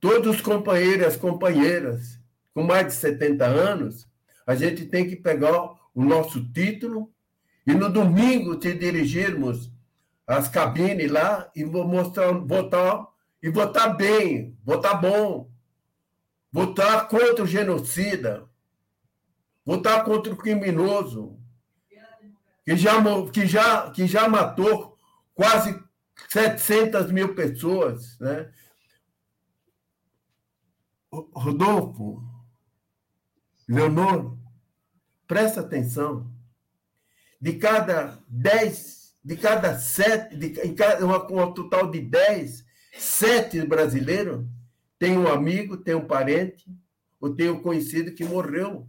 [0.00, 2.20] Todos os companheiros e as companheiras
[2.54, 4.08] com mais de 70 anos,
[4.46, 7.12] a gente tem que pegar o nosso título.
[7.66, 9.72] E no domingo te dirigirmos
[10.26, 13.06] às cabines lá e vou mostrar, votar
[13.42, 15.50] e votar bem, votar bom,
[16.50, 18.48] votar contra o genocida,
[19.64, 21.38] votar contra o criminoso.
[22.64, 24.96] Que já, que já, que já matou
[25.34, 25.78] quase
[26.28, 28.50] 700 mil pessoas, né?
[31.12, 32.22] Rodolfo,
[33.68, 34.36] Leonor,
[35.34, 36.30] Presta atenção.
[37.40, 42.64] De cada dez, de cada sete, de, em cada, uma, uma total de dez,
[42.96, 44.46] sete brasileiros
[44.96, 46.64] tem um amigo, tem um parente,
[47.20, 48.86] ou tem um conhecido que morreu.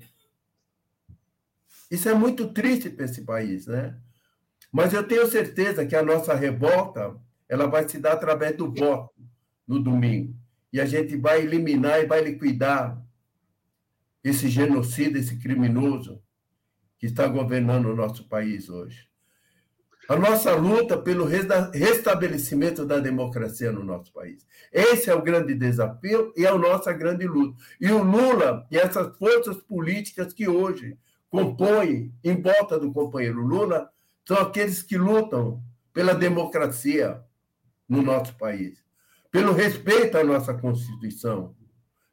[1.90, 4.00] Isso é muito triste para esse país, né?
[4.72, 7.20] Mas eu tenho certeza que a nossa revolta
[7.50, 9.16] ela vai se dar através do voto
[9.68, 10.36] no domingo.
[10.72, 13.04] E a gente vai eliminar e vai liquidar
[14.24, 16.24] esse genocida, esse criminoso,
[16.98, 19.08] que está governando o nosso país hoje.
[20.08, 24.46] A nossa luta pelo restabelecimento da democracia no nosso país.
[24.72, 27.58] Esse é o grande desafio e é a nossa grande luta.
[27.82, 30.96] E o Lula e essas forças políticas que hoje
[31.28, 33.90] compõem em volta do companheiro Lula
[34.28, 35.62] são aqueles que lutam
[35.92, 37.22] pela democracia
[37.90, 38.84] no nosso país,
[39.32, 41.56] pelo respeito à nossa Constituição,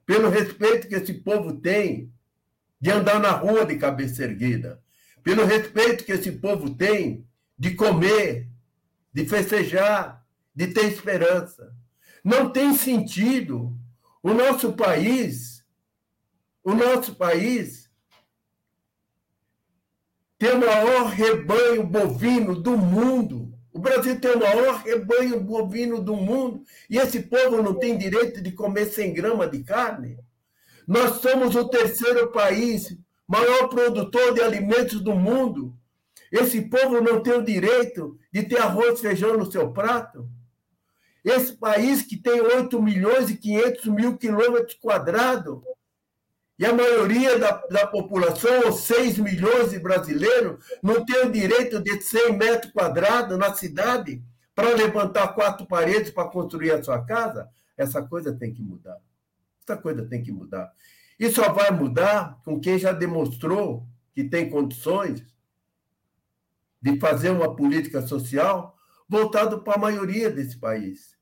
[0.07, 2.13] pelo respeito que esse povo tem
[2.83, 4.83] de andar na rua de cabeça erguida,
[5.23, 7.25] pelo respeito que esse povo tem
[7.57, 8.49] de comer,
[9.15, 11.73] de festejar, de ter esperança.
[12.25, 13.79] Não tem sentido
[14.21, 15.65] o nosso país,
[16.65, 17.89] o nosso país
[20.37, 23.57] ter o maior rebanho bovino do mundo.
[23.73, 28.43] O Brasil tem o maior rebanho bovino do mundo e esse povo não tem direito
[28.43, 30.19] de comer 100 gramas de carne.
[30.87, 32.97] Nós somos o terceiro país
[33.27, 35.75] maior produtor de alimentos do mundo.
[36.31, 40.29] Esse povo não tem o direito de ter arroz e feijão no seu prato.
[41.25, 45.61] Esse país que tem 8 milhões e 500 mil quilômetros quadrados,
[46.59, 51.81] e a maioria da, da população, ou 6 milhões de brasileiros, não tem o direito
[51.81, 54.23] de 100 metros quadrados na cidade
[54.55, 58.99] para levantar quatro paredes para construir a sua casa, essa coisa tem que mudar.
[59.67, 60.73] Essa coisa tem que mudar.
[61.19, 65.25] E só vai mudar com quem já demonstrou que tem condições
[66.81, 68.77] de fazer uma política social
[69.09, 71.17] voltada para a maioria desse país.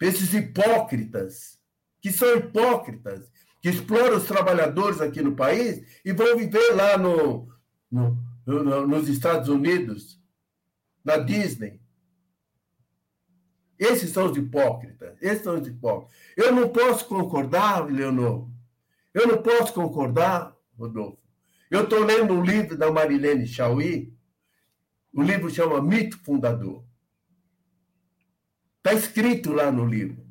[0.00, 1.58] Esses hipócritas,
[2.00, 3.30] que são hipócritas,
[3.62, 7.48] que exploram os trabalhadores aqui no país e vão viver lá no,
[7.90, 10.20] no, no nos Estados Unidos,
[11.04, 11.80] na Disney,
[13.78, 15.16] esses são os hipócritas.
[15.20, 16.16] Esses são os hipócritas.
[16.36, 18.48] Eu não posso concordar, Leonor.
[19.12, 21.18] Eu não posso concordar, Rodolfo.
[21.70, 24.14] Eu estou lendo um livro da Marilene Chauí.
[25.12, 26.84] O livro chama Mito Fundador.
[28.78, 30.24] Está escrito lá no livro.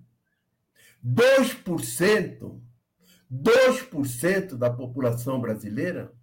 [1.04, 2.62] 2%,
[3.32, 6.14] 2% da população brasileira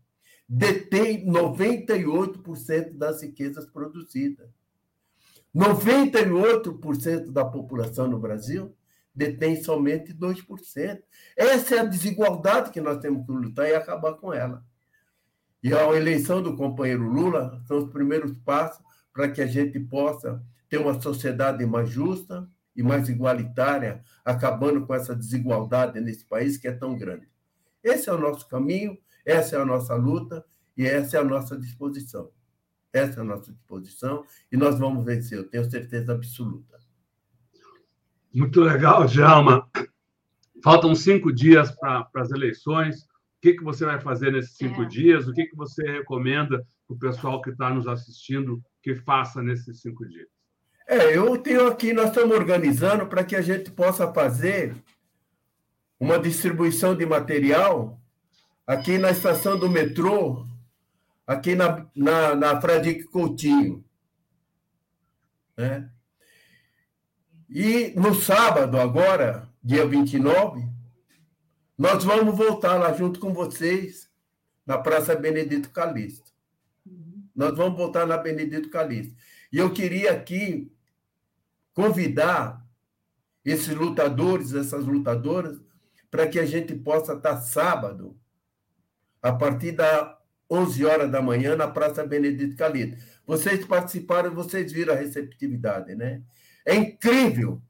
[0.48, 4.50] detém 98% das riquezas produzidas.
[5.54, 8.74] 98% da população no Brasil
[9.14, 11.02] detém somente 2%.
[11.36, 14.64] Essa é a desigualdade que nós temos que lutar e acabar com ela.
[15.62, 20.42] E a eleição do companheiro Lula são os primeiros passos para que a gente possa
[20.68, 26.66] ter uma sociedade mais justa e mais igualitária, acabando com essa desigualdade nesse país que
[26.66, 27.28] é tão grande.
[27.84, 30.44] Esse é o nosso caminho, essa é a nossa luta
[30.76, 32.30] e essa é a nossa disposição.
[32.92, 36.78] Essa é a nossa disposição e nós vamos vencer, eu tenho certeza absoluta.
[38.32, 39.68] Muito legal, Djalma.
[40.62, 43.02] Faltam cinco dias para as eleições.
[43.02, 43.08] O
[43.42, 44.86] que, que você vai fazer nesses cinco é.
[44.86, 45.26] dias?
[45.26, 49.80] O que, que você recomenda para o pessoal que está nos assistindo que faça nesses
[49.80, 50.28] cinco dias?
[50.86, 54.74] É, eu tenho aqui, nós estamos organizando para que a gente possa fazer
[55.98, 58.00] uma distribuição de material
[58.66, 60.46] aqui na estação do metrô,
[61.26, 63.84] aqui na, na, na Fradique Coutinho.
[65.56, 65.90] Né?
[67.48, 70.66] E no sábado, agora, dia 29,
[71.76, 74.10] nós vamos voltar lá junto com vocês
[74.64, 76.32] na Praça Benedito Calixto.
[77.34, 79.14] Nós vamos voltar na Benedito Calixto.
[79.52, 80.72] E eu queria aqui
[81.74, 82.64] convidar
[83.44, 85.60] esses lutadores, essas lutadoras,
[86.10, 88.16] para que a gente possa estar sábado,
[89.20, 90.14] a partir das
[90.52, 93.02] 11 horas da manhã, na Praça Benedito Calixto.
[93.26, 96.20] Vocês participaram, vocês viram a receptividade, né?
[96.66, 97.62] É incrível,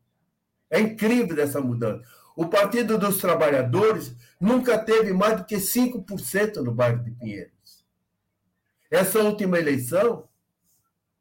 [0.69, 2.03] é incrível essa mudança.
[2.35, 7.85] O Partido dos Trabalhadores nunca teve mais do que 5% no bairro de Pinheiros.
[8.91, 10.29] Essa última eleição,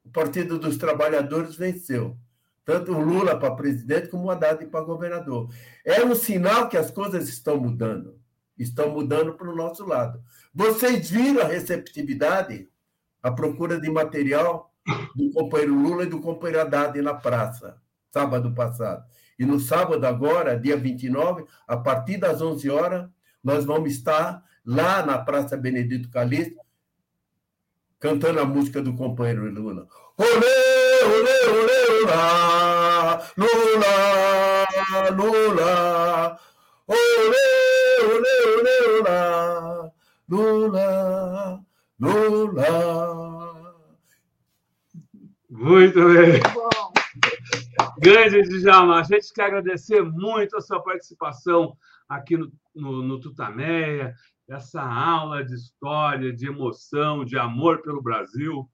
[0.04, 2.18] o Partido dos Trabalhadores venceu.
[2.64, 5.48] Tanto o Lula para presidente como o Haddad para governador.
[5.84, 8.21] É um sinal que as coisas estão mudando.
[8.58, 10.22] Estão mudando para o nosso lado.
[10.54, 12.68] Vocês viram a receptividade,
[13.22, 14.72] a procura de material
[15.14, 17.80] do companheiro Lula e do companheiro Haddad na praça,
[18.10, 19.04] sábado passado.
[19.38, 23.08] E no sábado agora, dia 29, a partir das 11 horas,
[23.42, 26.60] nós vamos estar lá na Praça Benedito Calixto,
[27.98, 29.88] cantando a música do companheiro Lula.
[30.16, 30.28] Olê,
[31.04, 33.90] olê, olê, Lula, Lula,
[35.10, 36.38] Lula,
[36.86, 39.92] olê, Lula,
[40.28, 41.64] Lula,
[42.00, 43.74] Lula.
[45.48, 46.40] Muito bem.
[48.00, 51.76] Grande Djalma, a gente quer agradecer muito a sua participação
[52.08, 54.14] aqui no, no, no Tutameia,
[54.48, 58.68] essa aula de história, de emoção, de amor pelo Brasil.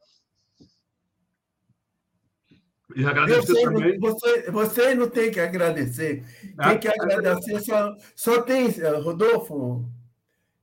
[2.97, 3.99] E agradecer você, também.
[3.99, 6.25] Você, você não tem que agradecer.
[6.59, 8.69] É, que agradecer só, só tem,
[9.03, 9.85] Rodolfo,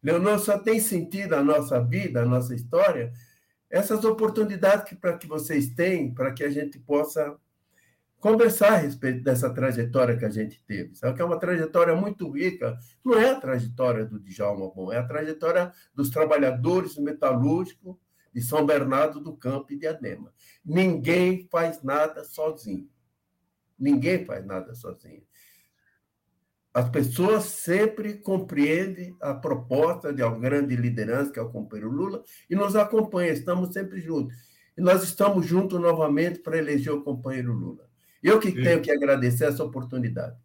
[0.01, 3.11] Leonor, só tem sentido a nossa vida, a nossa história,
[3.69, 7.35] essas oportunidades que, para que vocês têm, para que a gente possa
[8.19, 10.95] conversar a respeito dessa trajetória que a gente teve.
[10.95, 12.75] Sabe que é uma trajetória muito rica.
[13.03, 17.95] Não é a trajetória do Djalma Bom, é a trajetória dos trabalhadores metalúrgicos
[18.35, 20.33] de São Bernardo do Campo e de Adema.
[20.63, 22.89] Ninguém faz nada sozinho.
[23.79, 25.23] Ninguém faz nada sozinho.
[26.73, 32.21] As pessoas sempre compreendem a proposta de uma grande liderança, que é o companheiro Lula,
[32.49, 34.35] e nos acompanham, estamos sempre juntos.
[34.77, 37.89] E nós estamos juntos novamente para eleger o companheiro Lula.
[38.21, 40.35] Eu que tenho que agradecer essa oportunidade.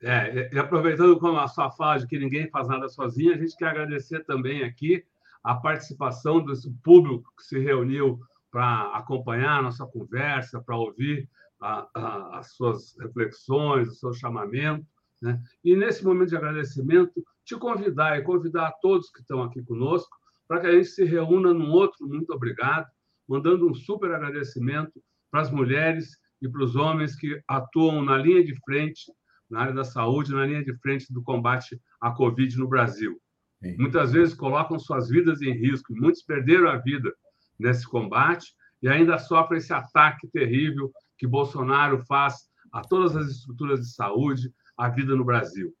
[0.00, 3.54] É, e aproveitando com a sua fala de que ninguém faz nada sozinho, a gente
[3.54, 5.04] quer agradecer também aqui
[5.42, 8.20] a participação desse público que se reuniu
[8.50, 11.28] para acompanhar a nossa conversa, para ouvir
[11.60, 14.86] a, a, as suas reflexões, o seu chamamento.
[15.20, 15.40] Né?
[15.64, 20.16] E nesse momento de agradecimento, te convidar e convidar a todos que estão aqui conosco
[20.46, 22.86] para que a gente se reúna num outro muito obrigado,
[23.28, 28.42] mandando um super agradecimento para as mulheres e para os homens que atuam na linha
[28.44, 29.12] de frente,
[29.50, 33.20] na área da saúde, na linha de frente do combate à Covid no Brasil.
[33.60, 37.12] Muitas vezes colocam suas vidas em risco, muitos perderam a vida
[37.58, 43.80] nesse combate e ainda sofrem esse ataque terrível que Bolsonaro faz a todas as estruturas
[43.80, 45.74] de saúde, a vida no Brasil.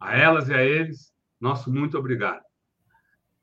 [0.00, 2.42] A elas e a eles, nosso muito obrigado.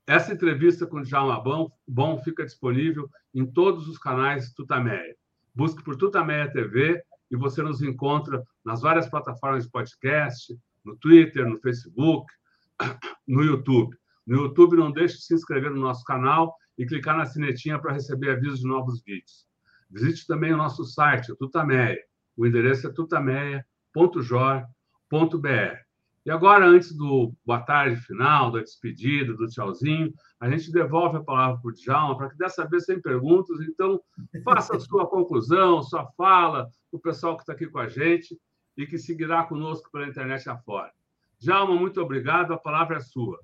[0.06, 5.16] Essa entrevista com o Djalma Bom, Bom fica disponível em todos os canais Tutameia.
[5.54, 11.48] Busque por Tutameia TV e você nos encontra nas várias plataformas de podcast, no Twitter,
[11.48, 12.26] no Facebook,
[13.26, 13.96] no YouTube.
[14.26, 17.92] No YouTube, não deixe de se inscrever no nosso canal e clicar na sinetinha para
[17.92, 19.46] receber avisos de novos vídeos.
[19.90, 21.98] Visite também o nosso site, Tutameia.
[22.36, 25.84] O endereço é tutameia.jor.br.
[26.26, 30.10] E agora, antes do boa tarde final, da despedida, do tchauzinho,
[30.40, 34.00] a gente devolve a palavra para o Djalma, para que dessa vez sem perguntas, então
[34.42, 38.40] faça a sua conclusão, sua fala, o pessoal que está aqui com a gente
[38.74, 40.90] e que seguirá conosco pela internet afora.
[41.38, 43.38] Djalma, muito obrigado, a palavra é sua.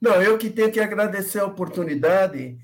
[0.00, 2.58] Não, eu que tenho que agradecer a oportunidade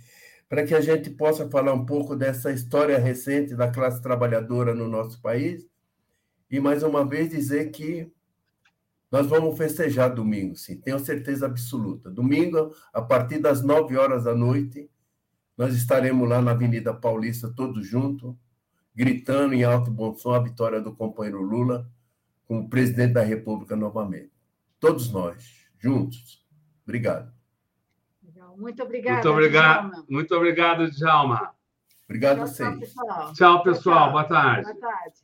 [0.48, 4.88] para que a gente possa falar um pouco dessa história recente da classe trabalhadora no
[4.88, 5.66] nosso país
[6.50, 8.12] e mais uma vez dizer que
[9.10, 12.10] nós vamos festejar domingo, sim, tenho certeza absoluta.
[12.10, 14.90] Domingo, a partir das nove horas da noite,
[15.56, 18.34] nós estaremos lá na Avenida Paulista, todos juntos,
[18.94, 21.88] gritando em alto bom som a vitória do companheiro Lula
[22.44, 24.33] como presidente da República novamente.
[24.86, 26.44] Todos nós, juntos.
[26.84, 27.32] Obrigado.
[28.56, 29.16] Muito obrigada.
[29.16, 30.06] Muito obrigado, Djalma.
[30.08, 31.54] muito obrigado, Djalma.
[32.04, 32.68] Obrigado a vocês.
[32.68, 33.32] Tchau, pessoal.
[33.32, 34.12] Tchau, pessoal.
[34.12, 34.62] Boa tarde.
[34.64, 35.23] Boa tarde.